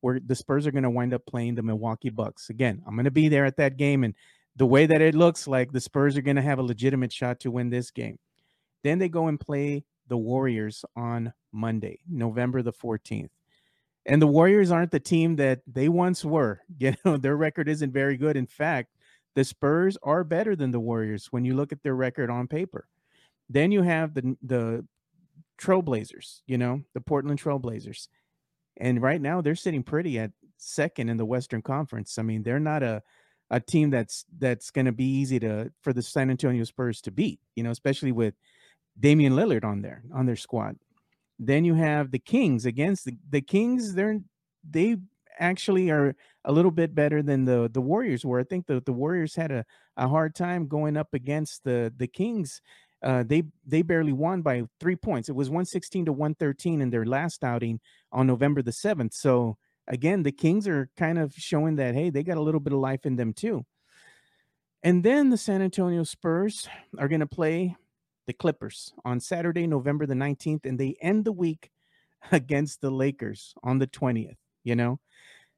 [0.00, 2.50] where the Spurs are going to wind up playing the Milwaukee Bucks.
[2.50, 4.02] Again, I'm going to be there at that game.
[4.02, 4.14] And
[4.56, 7.40] the way that it looks like the Spurs are going to have a legitimate shot
[7.40, 8.18] to win this game.
[8.82, 13.30] Then they go and play the Warriors on Monday, November the 14th.
[14.06, 16.60] And the Warriors aren't the team that they once were.
[16.78, 18.36] You know, their record isn't very good.
[18.36, 18.90] In fact,
[19.34, 22.88] the Spurs are better than the Warriors when you look at their record on paper.
[23.48, 24.86] Then you have the the
[25.60, 28.08] Trailblazers, you know, the Portland Trailblazers.
[28.76, 32.18] And right now they're sitting pretty at second in the Western Conference.
[32.18, 33.02] I mean, they're not a
[33.50, 37.10] a team that's that's going to be easy to for the San Antonio Spurs to
[37.10, 38.34] beat, you know, especially with
[38.98, 40.76] Damian Lillard on there on their squad.
[41.38, 43.94] Then you have the Kings against the, the Kings.
[43.94, 44.20] They're
[44.68, 44.96] they
[45.38, 48.40] actually are a little bit better than the the Warriors were.
[48.40, 49.64] I think the, the Warriors had a,
[49.96, 52.60] a hard time going up against the the Kings
[53.04, 55.28] uh, they they barely won by three points.
[55.28, 57.78] It was 116 to 113 in their last outing
[58.10, 59.12] on November the 7th.
[59.12, 62.72] So again, the Kings are kind of showing that hey, they got a little bit
[62.72, 63.64] of life in them too.
[64.82, 67.76] And then the San Antonio Spurs are going to play
[68.26, 71.70] the Clippers on Saturday, November the 19th, and they end the week
[72.32, 74.98] against the Lakers on the 20th, you know?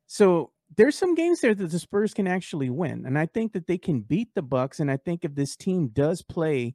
[0.08, 3.04] So there's some games there that the Spurs can actually win.
[3.06, 4.80] And I think that they can beat the Bucks.
[4.80, 6.74] And I think if this team does play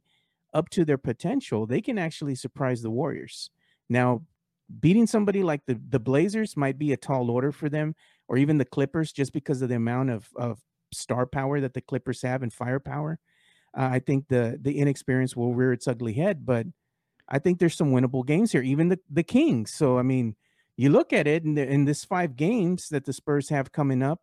[0.54, 3.50] up to their potential, they can actually surprise the Warriors.
[3.88, 4.22] Now,
[4.80, 7.94] beating somebody like the, the Blazers might be a tall order for them,
[8.28, 10.60] or even the Clippers, just because of the amount of, of
[10.92, 13.18] star power that the Clippers have and firepower.
[13.76, 16.66] Uh, I think the the inexperience will rear its ugly head, but
[17.28, 19.72] I think there's some winnable games here, even the, the Kings.
[19.72, 20.36] So, I mean,
[20.76, 24.02] you look at it in, the, in this five games that the Spurs have coming
[24.02, 24.20] up,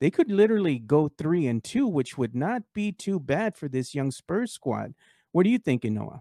[0.00, 3.94] they could literally go three and two, which would not be too bad for this
[3.94, 4.94] young Spurs squad.
[5.38, 6.20] What are you thinking, Noah?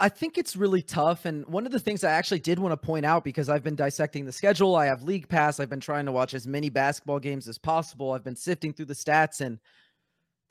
[0.00, 1.26] I think it's really tough.
[1.26, 3.76] And one of the things I actually did want to point out because I've been
[3.76, 7.20] dissecting the schedule, I have League Pass, I've been trying to watch as many basketball
[7.20, 8.10] games as possible.
[8.10, 9.60] I've been sifting through the stats, and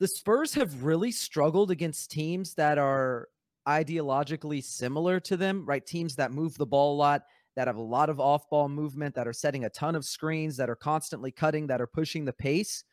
[0.00, 3.28] the Spurs have really struggled against teams that are
[3.68, 5.84] ideologically similar to them, right?
[5.84, 7.24] Teams that move the ball a lot,
[7.56, 10.56] that have a lot of off ball movement, that are setting a ton of screens,
[10.56, 12.84] that are constantly cutting, that are pushing the pace.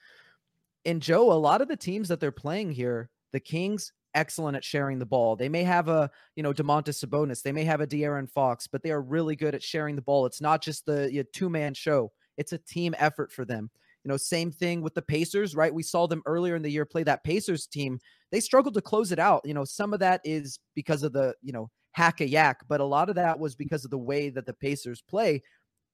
[0.83, 4.63] And Joe, a lot of the teams that they're playing here, the Kings, excellent at
[4.63, 5.35] sharing the ball.
[5.35, 8.83] They may have a, you know, Domantas Sabonis, they may have a De'Aaron Fox, but
[8.83, 10.25] they are really good at sharing the ball.
[10.25, 13.69] It's not just the you know, two man show, it's a team effort for them.
[14.03, 15.73] You know, same thing with the Pacers, right?
[15.73, 17.99] We saw them earlier in the year play that Pacers team.
[18.31, 19.41] They struggled to close it out.
[19.45, 22.79] You know, some of that is because of the, you know, hack a yak, but
[22.79, 25.43] a lot of that was because of the way that the Pacers play.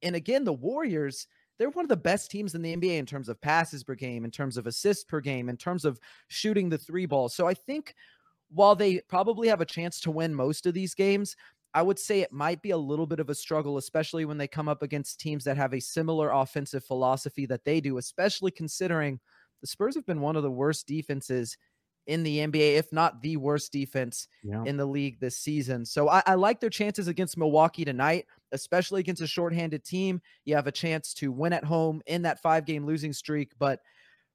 [0.03, 1.27] And again, the Warriors,
[1.58, 4.26] they're one of the best teams in the NBA in terms of passes per game,
[4.26, 7.30] in terms of assists per game, in terms of shooting the three ball.
[7.30, 7.96] So I think
[8.50, 11.36] while they probably have a chance to win most of these games,
[11.74, 14.48] I would say it might be a little bit of a struggle, especially when they
[14.48, 19.20] come up against teams that have a similar offensive philosophy that they do, especially considering
[19.62, 21.58] the Spurs have been one of the worst defenses
[22.08, 24.63] in the NBA, if not the worst defense yeah.
[24.65, 25.86] in the league this season.
[25.86, 30.22] So I, I, like their chances against Milwaukee tonight, especially against a shorthanded team.
[30.46, 33.52] You have a chance to win at home in that five game losing streak.
[33.60, 33.82] But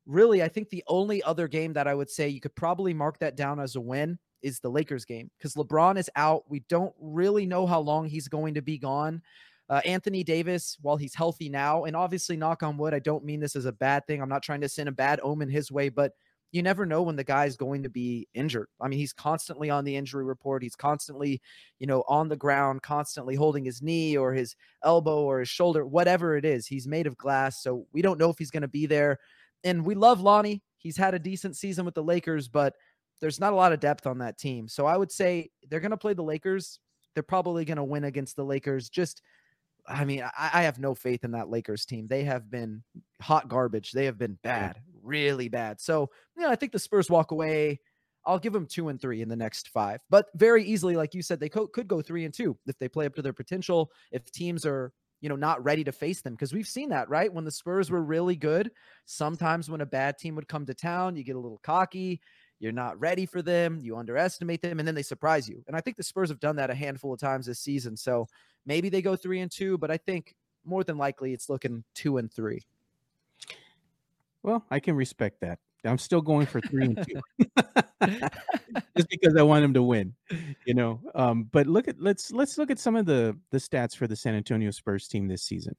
[0.06, 3.18] really, I think the only other game that I would say you could probably mark
[3.20, 6.44] that down as a win is the Lakers game because LeBron is out.
[6.48, 9.22] We don't really know how long he's going to be gone.
[9.70, 13.40] Uh, Anthony Davis, while he's healthy now, and obviously, knock on wood, I don't mean
[13.40, 14.20] this as a bad thing.
[14.20, 16.12] I'm not trying to send a bad omen his way, but
[16.52, 18.68] you never know when the guy's going to be injured.
[18.80, 20.62] I mean, he's constantly on the injury report.
[20.62, 21.40] He's constantly,
[21.78, 25.86] you know, on the ground, constantly holding his knee or his elbow or his shoulder,
[25.86, 26.66] whatever it is.
[26.66, 27.62] He's made of glass.
[27.62, 29.18] So we don't know if he's going to be there.
[29.64, 30.62] And we love Lonnie.
[30.76, 32.74] He's had a decent season with the Lakers, but
[33.22, 34.68] there's not a lot of depth on that team.
[34.68, 36.80] So I would say they're going to play the Lakers.
[37.14, 38.90] They're probably going to win against the Lakers.
[38.90, 39.22] Just,
[39.86, 42.08] I mean, I, I, have no faith in that Lakers team.
[42.08, 42.82] They have been
[43.20, 43.92] hot garbage.
[43.92, 45.80] They have been bad, really bad.
[45.80, 47.80] So, yeah, I think the Spurs walk away.
[48.24, 51.22] I'll give them two and three in the next five, but very easily, like you
[51.22, 53.90] said, they co- could go three and two if they play up to their potential.
[54.12, 57.32] If teams are you know, not ready to face them because we've seen that, right?
[57.32, 58.72] When the Spurs were really good,
[59.06, 62.20] sometimes when a bad team would come to town, you get a little cocky,
[62.58, 65.62] you're not ready for them, you underestimate them, and then they surprise you.
[65.68, 67.96] And I think the Spurs have done that a handful of times this season.
[67.96, 68.26] So
[68.66, 70.34] maybe they go three and two, but I think
[70.64, 72.62] more than likely it's looking two and three.
[74.42, 75.58] Well, I can respect that.
[75.84, 77.48] I'm still going for three and two,
[78.96, 80.14] just because I want them to win,
[80.64, 81.00] you know.
[81.14, 84.14] Um, but look at let's let's look at some of the the stats for the
[84.14, 85.74] San Antonio Spurs team this season,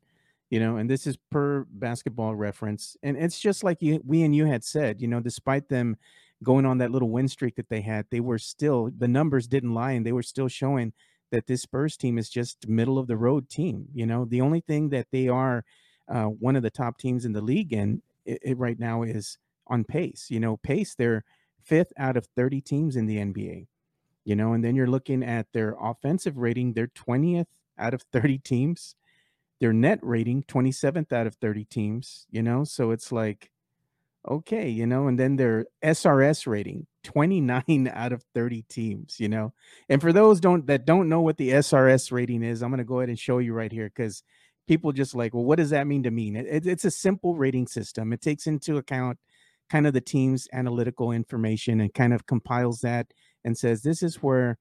[0.49, 0.76] you know.
[0.76, 4.63] And this is per Basketball Reference, and it's just like you, we and you had
[4.63, 5.95] said, you know, despite them
[6.43, 9.73] going on that little win streak that they had, they were still the numbers didn't
[9.73, 10.91] lie, and they were still showing
[11.32, 13.86] that this Spurs team is just middle of the road team.
[13.93, 15.63] You know, the only thing that they are
[16.10, 19.38] uh, one of the top teams in the league in it, it right now is
[19.67, 20.27] on pace.
[20.29, 21.23] You know, pace, they're
[21.63, 23.67] fifth out of 30 teams in the NBA.
[24.25, 28.38] You know, and then you're looking at their offensive rating, they're 20th out of 30
[28.39, 28.95] teams.
[29.59, 33.49] Their net rating, 27th out of 30 teams, you know, so it's like,
[34.27, 39.53] okay, you know, and then their SRS rating, 29 out of 30 teams, you know.
[39.89, 42.83] And for those don't that don't know what the SRS rating is, I'm going to
[42.83, 44.23] go ahead and show you right here because
[44.67, 46.36] people just like, well, what does that mean to me?
[46.36, 48.13] It, it, it's a simple rating system.
[48.13, 49.17] It takes into account
[49.69, 53.08] kind of the team's analytical information and kind of compiles that
[53.43, 54.58] and says this is where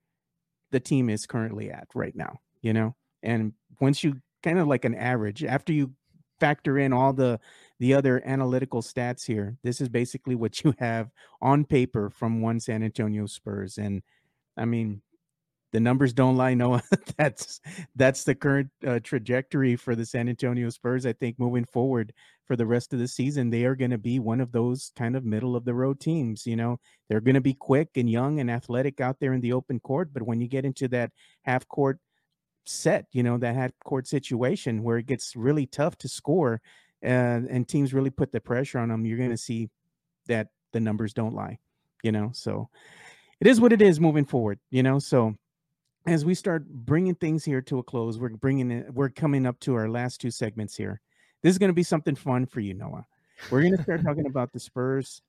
[0.71, 4.85] the team is currently at right now you know and once you kind of like
[4.85, 5.91] an average after you
[6.39, 7.39] factor in all the
[7.79, 11.11] the other analytical stats here this is basically what you have
[11.41, 14.01] on paper from one san antonio spurs and
[14.57, 15.01] I mean,
[15.73, 16.83] the numbers don't lie, Noah.
[17.17, 17.59] that's
[17.95, 21.05] that's the current uh, trajectory for the San Antonio Spurs.
[21.05, 22.13] I think moving forward
[22.45, 25.15] for the rest of the season, they are going to be one of those kind
[25.15, 26.45] of middle of the road teams.
[26.45, 29.53] You know, they're going to be quick and young and athletic out there in the
[29.53, 31.99] open court, but when you get into that half court
[32.65, 36.61] set, you know, that half court situation where it gets really tough to score,
[37.03, 39.69] uh, and teams really put the pressure on them, you're going to see
[40.27, 41.57] that the numbers don't lie.
[42.03, 42.69] You know, so
[43.39, 44.59] it is what it is moving forward.
[44.69, 45.35] You know, so
[46.05, 49.59] as we start bringing things here to a close, we're bringing it, we're coming up
[49.61, 51.01] to our last two segments here.
[51.41, 53.05] This is going to be something fun for you, Noah.
[53.49, 55.21] We're going to start talking about the Spurs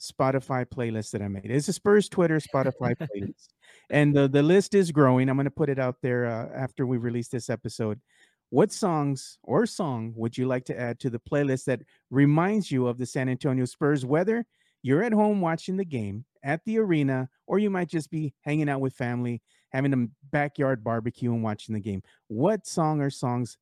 [0.00, 1.46] Spotify playlist that I made.
[1.50, 3.48] It's a Spurs Twitter Spotify playlist,
[3.90, 5.28] and the the list is growing.
[5.28, 8.00] I'm going to put it out there uh, after we release this episode.
[8.50, 12.86] What songs or song would you like to add to the playlist that reminds you
[12.86, 14.04] of the San Antonio Spurs?
[14.04, 14.44] Whether
[14.82, 18.68] you're at home watching the game at the arena, or you might just be hanging
[18.68, 19.42] out with family
[19.76, 22.02] having a backyard barbecue and watching the game.
[22.28, 23.58] What song or songs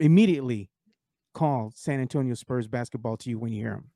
[0.00, 0.70] immediately
[1.34, 3.90] call San Antonio Spurs basketball to you when you hear them?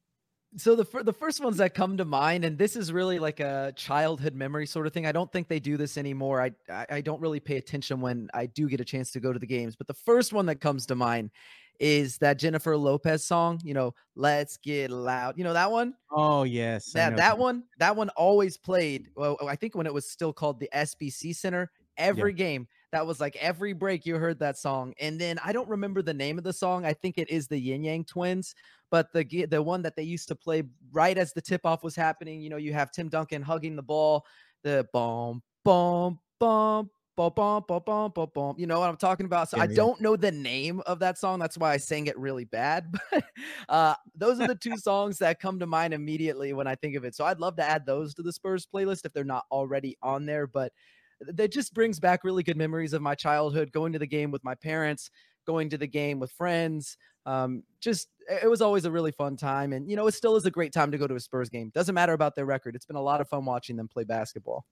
[0.59, 3.73] So the the first ones that come to mind, and this is really like a
[3.77, 5.05] childhood memory sort of thing.
[5.05, 6.41] I don't think they do this anymore.
[6.41, 9.33] I, I I don't really pay attention when I do get a chance to go
[9.33, 9.77] to the games.
[9.77, 11.31] But the first one that comes to mind
[11.81, 15.37] is that Jennifer Lopez song, you know, Let's Get Loud.
[15.37, 15.95] You know that one?
[16.11, 16.93] Oh, yes.
[16.93, 19.11] That that one, that one always played.
[19.17, 22.37] Well, I think when it was still called the SBC Center, every yeah.
[22.37, 24.95] game that was like every break you heard that song.
[25.01, 26.85] And then I don't remember the name of the song.
[26.85, 28.55] I think it is the Ying Yang Twins,
[28.91, 30.63] but the the one that they used to play
[30.93, 33.83] right as the tip off was happening, you know, you have Tim Duncan hugging the
[33.83, 34.25] ball,
[34.63, 38.55] the boom boom boom Bum, bum, bum, bum, bum, bum.
[38.59, 39.49] You know what I'm talking about?
[39.49, 41.39] So yeah, I don't know the name of that song.
[41.39, 42.95] That's why I sang it really bad.
[43.11, 43.25] But
[43.69, 47.05] uh, those are the two songs that come to mind immediately when I think of
[47.05, 47.15] it.
[47.15, 50.27] So I'd love to add those to the Spurs playlist if they're not already on
[50.27, 50.47] there.
[50.47, 50.73] But
[51.21, 54.45] that just brings back really good memories of my childhood, going to the game with
[54.45, 55.11] my parents,
[55.47, 56.99] going to the game with friends.
[57.25, 59.73] Um, just it was always a really fun time.
[59.73, 61.71] And, you know, it still is a great time to go to a Spurs game.
[61.75, 62.77] Doesn't matter about their record.
[62.77, 64.67] It's been a lot of fun watching them play basketball.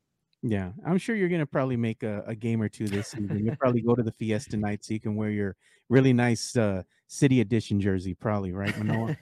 [0.47, 3.43] Yeah, I'm sure you're gonna probably make a, a game or two this season.
[3.43, 5.57] You'll probably go to the Fiesta night so you can wear your
[5.89, 9.17] really nice uh, City Edition jersey, probably, right, Manoa?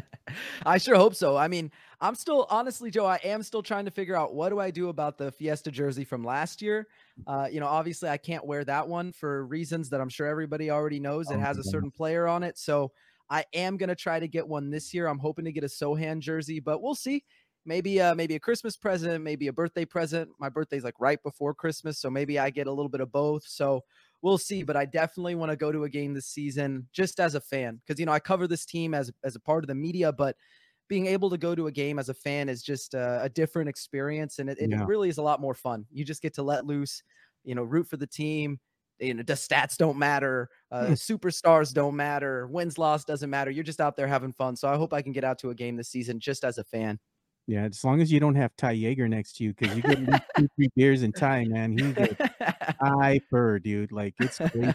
[0.66, 1.34] I sure hope so.
[1.34, 4.60] I mean, I'm still honestly, Joe, I am still trying to figure out what do
[4.60, 6.88] I do about the Fiesta jersey from last year.
[7.26, 10.70] Uh, you know, obviously, I can't wear that one for reasons that I'm sure everybody
[10.70, 11.30] already knows.
[11.30, 12.92] It oh, has a certain player on it, so
[13.30, 15.06] I am gonna try to get one this year.
[15.06, 17.24] I'm hoping to get a Sochan jersey, but we'll see
[17.64, 20.28] maybe uh maybe a Christmas present, maybe a birthday present.
[20.38, 23.44] My birthday's like right before Christmas, so maybe I get a little bit of both.
[23.46, 23.82] So
[24.22, 24.62] we'll see.
[24.62, 27.80] But I definitely want to go to a game this season just as a fan
[27.84, 30.36] because you know I cover this team as as a part of the media, but
[30.88, 33.68] being able to go to a game as a fan is just a, a different
[33.68, 34.84] experience, and it, it yeah.
[34.86, 35.86] really is a lot more fun.
[35.92, 37.02] You just get to let loose,
[37.44, 38.58] you know, root for the team.
[38.98, 40.92] You know, the stats don't matter, uh, hmm.
[40.92, 43.50] superstars don't matter, wins loss doesn't matter.
[43.50, 44.56] You're just out there having fun.
[44.56, 46.64] So I hope I can get out to a game this season just as a
[46.64, 46.98] fan.
[47.46, 50.24] Yeah, as long as you don't have Ty Yeager next to you, because you get
[50.36, 51.94] two, three beers and Ty, man, he's
[52.80, 53.90] hyper, dude.
[53.90, 54.74] Like it's crazy.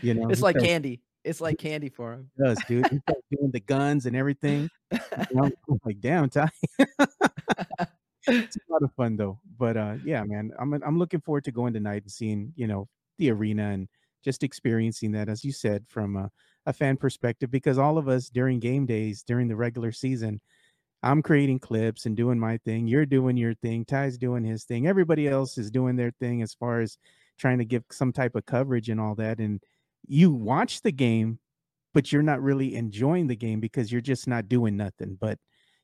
[0.00, 1.00] You know, it's like starts, candy.
[1.24, 2.30] It's like candy for him.
[2.42, 2.86] does, dude.
[2.88, 3.00] He's
[3.30, 4.68] doing the guns and everything.
[4.90, 4.98] You
[5.32, 5.50] know,
[5.84, 6.48] like, damn, Ty.
[8.26, 9.38] it's a lot of fun though.
[9.58, 12.88] But uh, yeah, man, I'm I'm looking forward to going tonight and seeing you know
[13.18, 13.88] the arena and
[14.24, 16.30] just experiencing that, as you said, from a,
[16.66, 20.40] a fan perspective, because all of us during game days during the regular season
[21.02, 22.86] I'm creating clips and doing my thing.
[22.86, 23.84] You're doing your thing.
[23.84, 24.86] Ty's doing his thing.
[24.86, 26.96] Everybody else is doing their thing as far as
[27.38, 29.38] trying to give some type of coverage and all that.
[29.38, 29.60] And
[30.06, 31.40] you watch the game,
[31.92, 35.38] but you're not really enjoying the game because you're just not doing nothing but,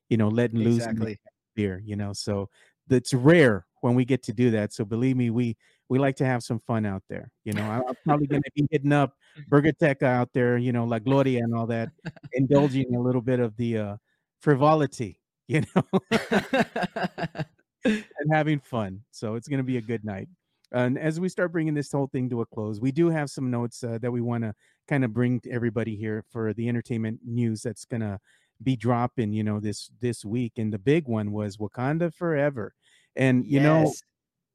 [0.09, 1.05] you know, letting exactly.
[1.05, 1.17] loose
[1.55, 2.13] beer, you know.
[2.13, 2.49] So
[2.89, 4.73] it's rare when we get to do that.
[4.73, 5.57] So believe me, we
[5.89, 7.31] we like to have some fun out there.
[7.43, 9.13] You know, I'm probably going to be hitting up
[9.51, 11.89] Burgerteca out there, you know, La Gloria and all that,
[12.33, 13.95] indulging a little bit of the uh
[14.41, 15.83] frivolity, you know,
[17.85, 19.01] and having fun.
[19.11, 20.27] So it's going to be a good night.
[20.71, 23.49] And as we start bringing this whole thing to a close, we do have some
[23.49, 24.53] notes uh, that we want to
[24.87, 28.19] kind of bring to everybody here for the entertainment news that's going to
[28.61, 30.53] be dropping, you know, this this week.
[30.57, 32.73] And the big one was Wakanda Forever.
[33.15, 33.63] And you yes.
[33.63, 33.93] know,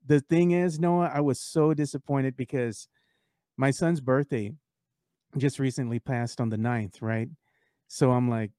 [0.07, 2.87] the thing is, Noah, I was so disappointed because
[3.57, 4.53] my son's birthday
[5.37, 7.29] just recently passed on the 9th, right?
[7.89, 8.51] So I'm like,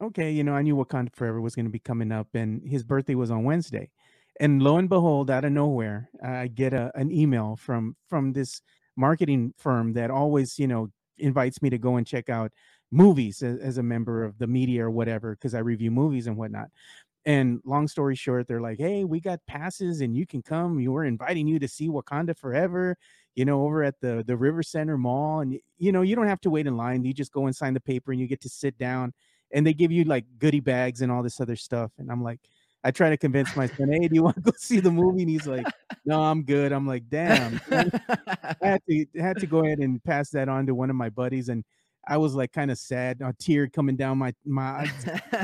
[0.00, 2.84] okay, you know, I knew Wakanda Forever was going to be coming up, and his
[2.84, 3.90] birthday was on Wednesday.
[4.38, 8.60] And lo and behold, out of nowhere, I get a, an email from from this
[8.96, 12.52] marketing firm that always, you know, invites me to go and check out
[12.92, 16.36] movies as, as a member of the media or whatever because I review movies and
[16.36, 16.68] whatnot.
[17.24, 20.84] And long story short, they're like, "Hey, we got passes, and you can come.
[20.84, 22.96] We're inviting you to see Wakanda Forever,
[23.34, 26.40] you know, over at the the River Center Mall, and you know, you don't have
[26.42, 27.04] to wait in line.
[27.04, 29.12] You just go and sign the paper, and you get to sit down,
[29.52, 32.40] and they give you like goodie bags and all this other stuff." And I'm like,
[32.84, 35.22] I try to convince my son, "Hey, do you want to go see the movie?"
[35.22, 35.66] And he's like,
[36.04, 40.30] "No, I'm good." I'm like, "Damn." I had to had to go ahead and pass
[40.30, 41.64] that on to one of my buddies, and
[42.06, 44.88] I was like kind of sad, a tear coming down my my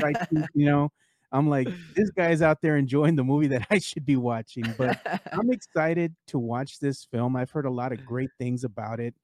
[0.01, 0.15] right
[0.53, 0.89] you know.
[1.33, 4.65] I'm like, this guy's out there enjoying the movie that I should be watching.
[4.77, 4.99] But
[5.31, 7.35] I'm excited to watch this film.
[7.35, 9.15] I've heard a lot of great things about it.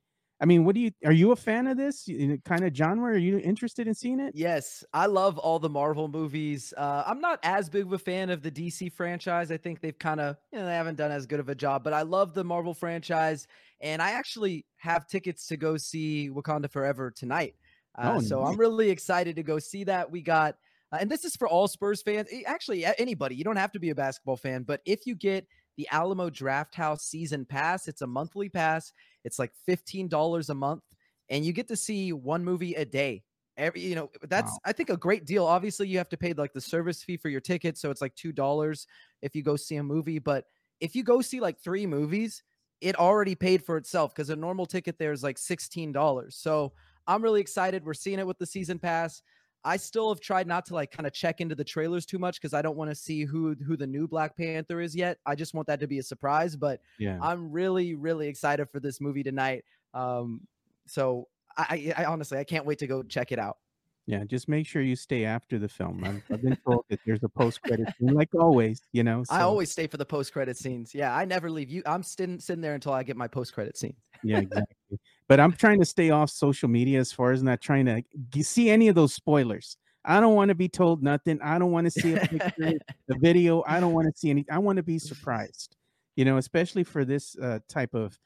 [0.41, 2.07] I mean, what do you are you a fan of this
[2.45, 3.13] kind of genre?
[3.13, 4.33] Are you interested in seeing it?
[4.35, 6.73] Yes, I love all the Marvel movies.
[6.77, 9.51] Uh, I'm not as big of a fan of the DC franchise.
[9.51, 11.83] I think they've kind of, you know, they haven't done as good of a job,
[11.83, 13.47] but I love the Marvel franchise.
[13.81, 17.55] And I actually have tickets to go see Wakanda Forever tonight.
[17.97, 18.51] Uh, oh, so nice.
[18.51, 20.09] I'm really excited to go see that.
[20.09, 20.55] We got,
[20.93, 23.35] uh, and this is for all Spurs fans, actually, anybody.
[23.35, 25.47] You don't have to be a basketball fan, but if you get
[25.79, 27.87] the Alamo Drafthouse season pass.
[27.87, 28.91] It's a monthly pass.
[29.23, 30.83] It's like $15 a month
[31.29, 33.23] and you get to see one movie a day.
[33.57, 34.57] Every, you know, that's wow.
[34.65, 35.45] I think a great deal.
[35.45, 38.15] Obviously, you have to pay like the service fee for your ticket, so it's like
[38.15, 38.85] $2
[39.21, 40.45] if you go see a movie, but
[40.79, 42.41] if you go see like 3 movies,
[42.79, 46.35] it already paid for itself cuz a normal ticket there is like $16.
[46.35, 46.71] So,
[47.07, 47.83] I'm really excited.
[47.83, 49.23] We're seeing it with the season pass.
[49.63, 52.39] I still have tried not to like kind of check into the trailers too much
[52.39, 55.17] because I don't want to see who who the new Black Panther is yet.
[55.25, 56.55] I just want that to be a surprise.
[56.55, 59.65] But yeah, I'm really really excited for this movie tonight.
[59.93, 60.41] Um,
[60.87, 63.57] so I, I, I honestly I can't wait to go check it out.
[64.09, 66.03] Yeah, just make sure you stay after the film.
[66.03, 68.81] I've, I've been told that there's a post credit scene, like always.
[68.91, 69.35] You know, so.
[69.35, 70.95] I always stay for the post credit scenes.
[70.95, 71.69] Yeah, I never leave.
[71.69, 73.95] You, I'm sitting sitting there until I get my post credit scene.
[74.23, 74.99] yeah, exactly.
[75.29, 78.71] But I'm trying to stay off social media as far as not trying to see
[78.71, 79.77] any of those spoilers.
[80.03, 81.39] I don't want to be told nothing.
[81.43, 82.49] I don't want to see a picture,
[83.07, 83.63] the video.
[83.67, 84.43] I don't want to see any.
[84.51, 85.75] I want to be surprised.
[86.15, 88.17] You know, especially for this uh, type of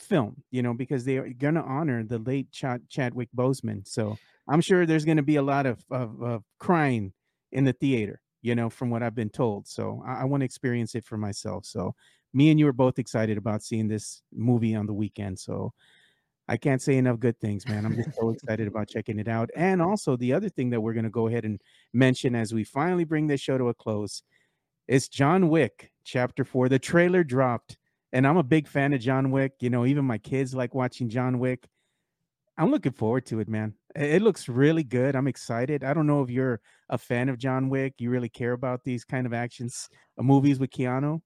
[0.00, 0.42] film.
[0.50, 3.86] You know, because they are going to honor the late Ch- Chadwick Boseman.
[3.86, 4.18] So
[4.48, 7.12] I'm sure there's going to be a lot of, of, of, crying
[7.52, 9.68] in the theater, you know, from what I've been told.
[9.68, 11.66] So I, I want to experience it for myself.
[11.66, 11.94] So
[12.34, 15.38] me and you are both excited about seeing this movie on the weekend.
[15.38, 15.72] So
[16.48, 17.84] I can't say enough good things, man.
[17.84, 19.50] I'm just so excited about checking it out.
[19.56, 21.60] And also, the other thing that we're going to go ahead and
[21.92, 24.22] mention as we finally bring this show to a close
[24.86, 26.68] is John Wick Chapter 4.
[26.68, 27.76] The trailer dropped,
[28.12, 29.54] and I'm a big fan of John Wick.
[29.60, 31.66] You know, even my kids like watching John Wick.
[32.58, 33.74] I'm looking forward to it, man.
[33.94, 35.14] It looks really good.
[35.14, 35.84] I'm excited.
[35.84, 37.94] I don't know if you're a fan of John Wick.
[37.98, 39.88] You really care about these kind of actions
[40.18, 41.20] uh, movies with Keanu.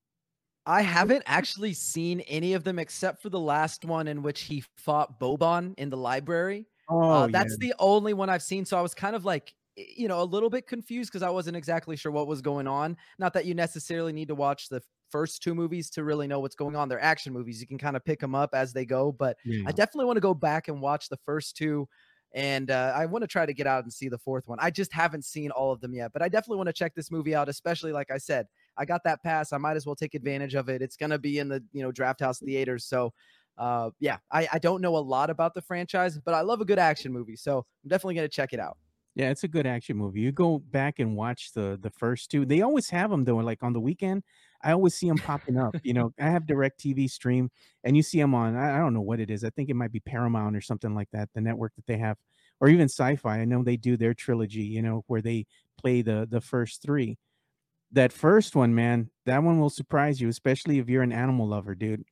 [0.66, 4.62] I haven't actually seen any of them except for the last one in which he
[4.76, 6.66] fought Boban in the library.
[6.88, 7.68] Oh, uh, that's yeah.
[7.68, 8.64] the only one I've seen.
[8.64, 11.56] So I was kind of like, you know, a little bit confused because I wasn't
[11.56, 12.96] exactly sure what was going on.
[13.18, 16.56] Not that you necessarily need to watch the first two movies to really know what's
[16.56, 16.88] going on.
[16.88, 17.60] They're action movies.
[17.60, 19.12] You can kind of pick them up as they go.
[19.12, 19.64] But yeah.
[19.66, 21.88] I definitely want to go back and watch the first two.
[22.32, 24.58] And uh, I want to try to get out and see the fourth one.
[24.60, 27.10] I just haven't seen all of them yet, but I definitely want to check this
[27.10, 28.46] movie out, especially like I said,
[28.80, 29.52] I got that pass.
[29.52, 30.80] I might as well take advantage of it.
[30.80, 32.86] It's going to be in the, you know, draft house theaters.
[32.86, 33.12] So,
[33.58, 36.64] uh, yeah, I, I don't know a lot about the franchise, but I love a
[36.64, 37.36] good action movie.
[37.36, 38.78] So I'm definitely going to check it out.
[39.16, 40.20] Yeah, it's a good action movie.
[40.20, 42.46] You go back and watch the the first two.
[42.46, 43.36] They always have them though.
[43.36, 44.22] Like on the weekend,
[44.62, 45.74] I always see them popping up.
[45.82, 47.50] You know, I have DirecTV stream,
[47.82, 48.56] and you see them on.
[48.56, 49.42] I, I, don't know what it is.
[49.42, 51.28] I think it might be Paramount or something like that.
[51.34, 52.18] The network that they have,
[52.60, 53.40] or even Sci-Fi.
[53.40, 54.62] I know they do their trilogy.
[54.62, 57.18] You know, where they play the the first three.
[57.92, 61.74] That first one, man, that one will surprise you, especially if you're an animal lover,
[61.74, 62.04] dude.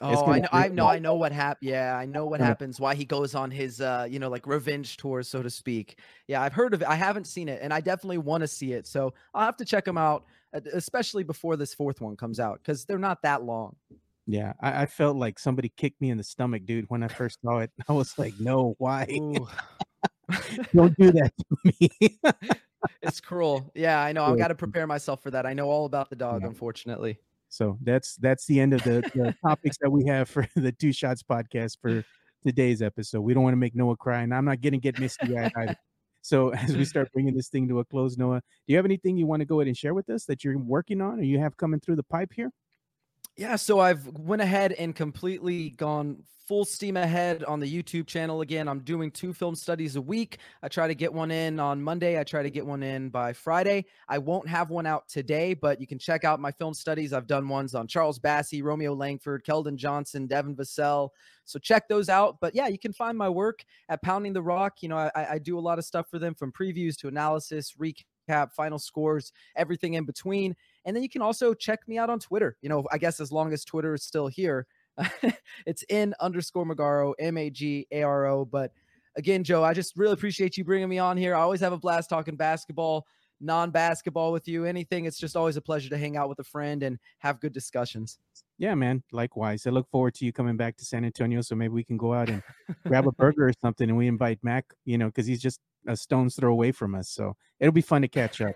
[0.00, 1.70] Oh, I know, I know, I know what happened.
[1.70, 2.80] Yeah, I know what happens.
[2.80, 6.00] Why he goes on his, uh, you know, like revenge tour, so to speak.
[6.26, 6.88] Yeah, I've heard of it.
[6.88, 8.88] I haven't seen it, and I definitely want to see it.
[8.88, 10.24] So I'll have to check them out,
[10.72, 13.76] especially before this fourth one comes out, because they're not that long.
[14.26, 17.40] Yeah, I, I, felt like somebody kicked me in the stomach, dude, when I first
[17.42, 17.70] saw it.
[17.88, 19.06] I was like, no, why?
[20.74, 22.18] Don't do that to me.
[23.02, 23.70] it's cruel.
[23.74, 24.24] Yeah, I know.
[24.24, 25.46] I've got to prepare myself for that.
[25.46, 26.48] I know all about the dog, yeah.
[26.48, 27.18] unfortunately.
[27.48, 30.92] So that's that's the end of the, the topics that we have for the Two
[30.92, 32.04] Shots podcast for
[32.44, 33.20] today's episode.
[33.20, 35.52] We don't want to make Noah cry, and I'm not going to get misty eyed
[35.56, 35.76] either.
[36.22, 39.16] So as we start bringing this thing to a close, Noah, do you have anything
[39.16, 41.38] you want to go ahead and share with us that you're working on, or you
[41.38, 42.50] have coming through the pipe here?
[43.36, 48.42] Yeah, so I've went ahead and completely gone full steam ahead on the YouTube channel
[48.42, 48.68] again.
[48.68, 50.38] I'm doing two film studies a week.
[50.62, 52.20] I try to get one in on Monday.
[52.20, 53.86] I try to get one in by Friday.
[54.06, 57.14] I won't have one out today, but you can check out my film studies.
[57.14, 61.08] I've done ones on Charles Bassey, Romeo Langford, Keldon Johnson, Devin Vassell.
[61.44, 62.36] So check those out.
[62.40, 64.82] But yeah, you can find my work at Pounding the Rock.
[64.82, 67.74] You know, I, I do a lot of stuff for them from previews to analysis,
[67.80, 70.54] recap recap, final scores, everything in between.
[70.84, 72.56] And then you can also check me out on Twitter.
[72.60, 74.66] You know, I guess as long as Twitter is still here,
[75.66, 78.44] it's in underscore Magaro, M A G A R O.
[78.44, 78.72] But
[79.16, 81.34] again, Joe, I just really appreciate you bringing me on here.
[81.34, 83.06] I always have a blast talking basketball,
[83.40, 85.04] non basketball with you, anything.
[85.04, 88.18] It's just always a pleasure to hang out with a friend and have good discussions.
[88.62, 89.02] Yeah, man.
[89.10, 89.66] Likewise.
[89.66, 91.40] I look forward to you coming back to San Antonio.
[91.40, 92.44] So maybe we can go out and
[92.86, 95.58] grab a burger or something and we invite Mac, you know, because he's just
[95.88, 97.10] a stone's throw away from us.
[97.10, 98.54] So it'll be fun to catch up.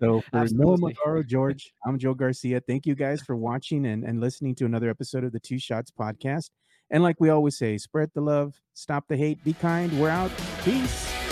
[0.00, 2.62] So for Noah Magaro, George, I'm Joe Garcia.
[2.66, 5.90] Thank you guys for watching and, and listening to another episode of the Two Shots
[5.90, 6.48] podcast.
[6.90, 10.00] And like we always say, spread the love, stop the hate, be kind.
[10.00, 10.30] We're out.
[10.64, 11.25] Peace.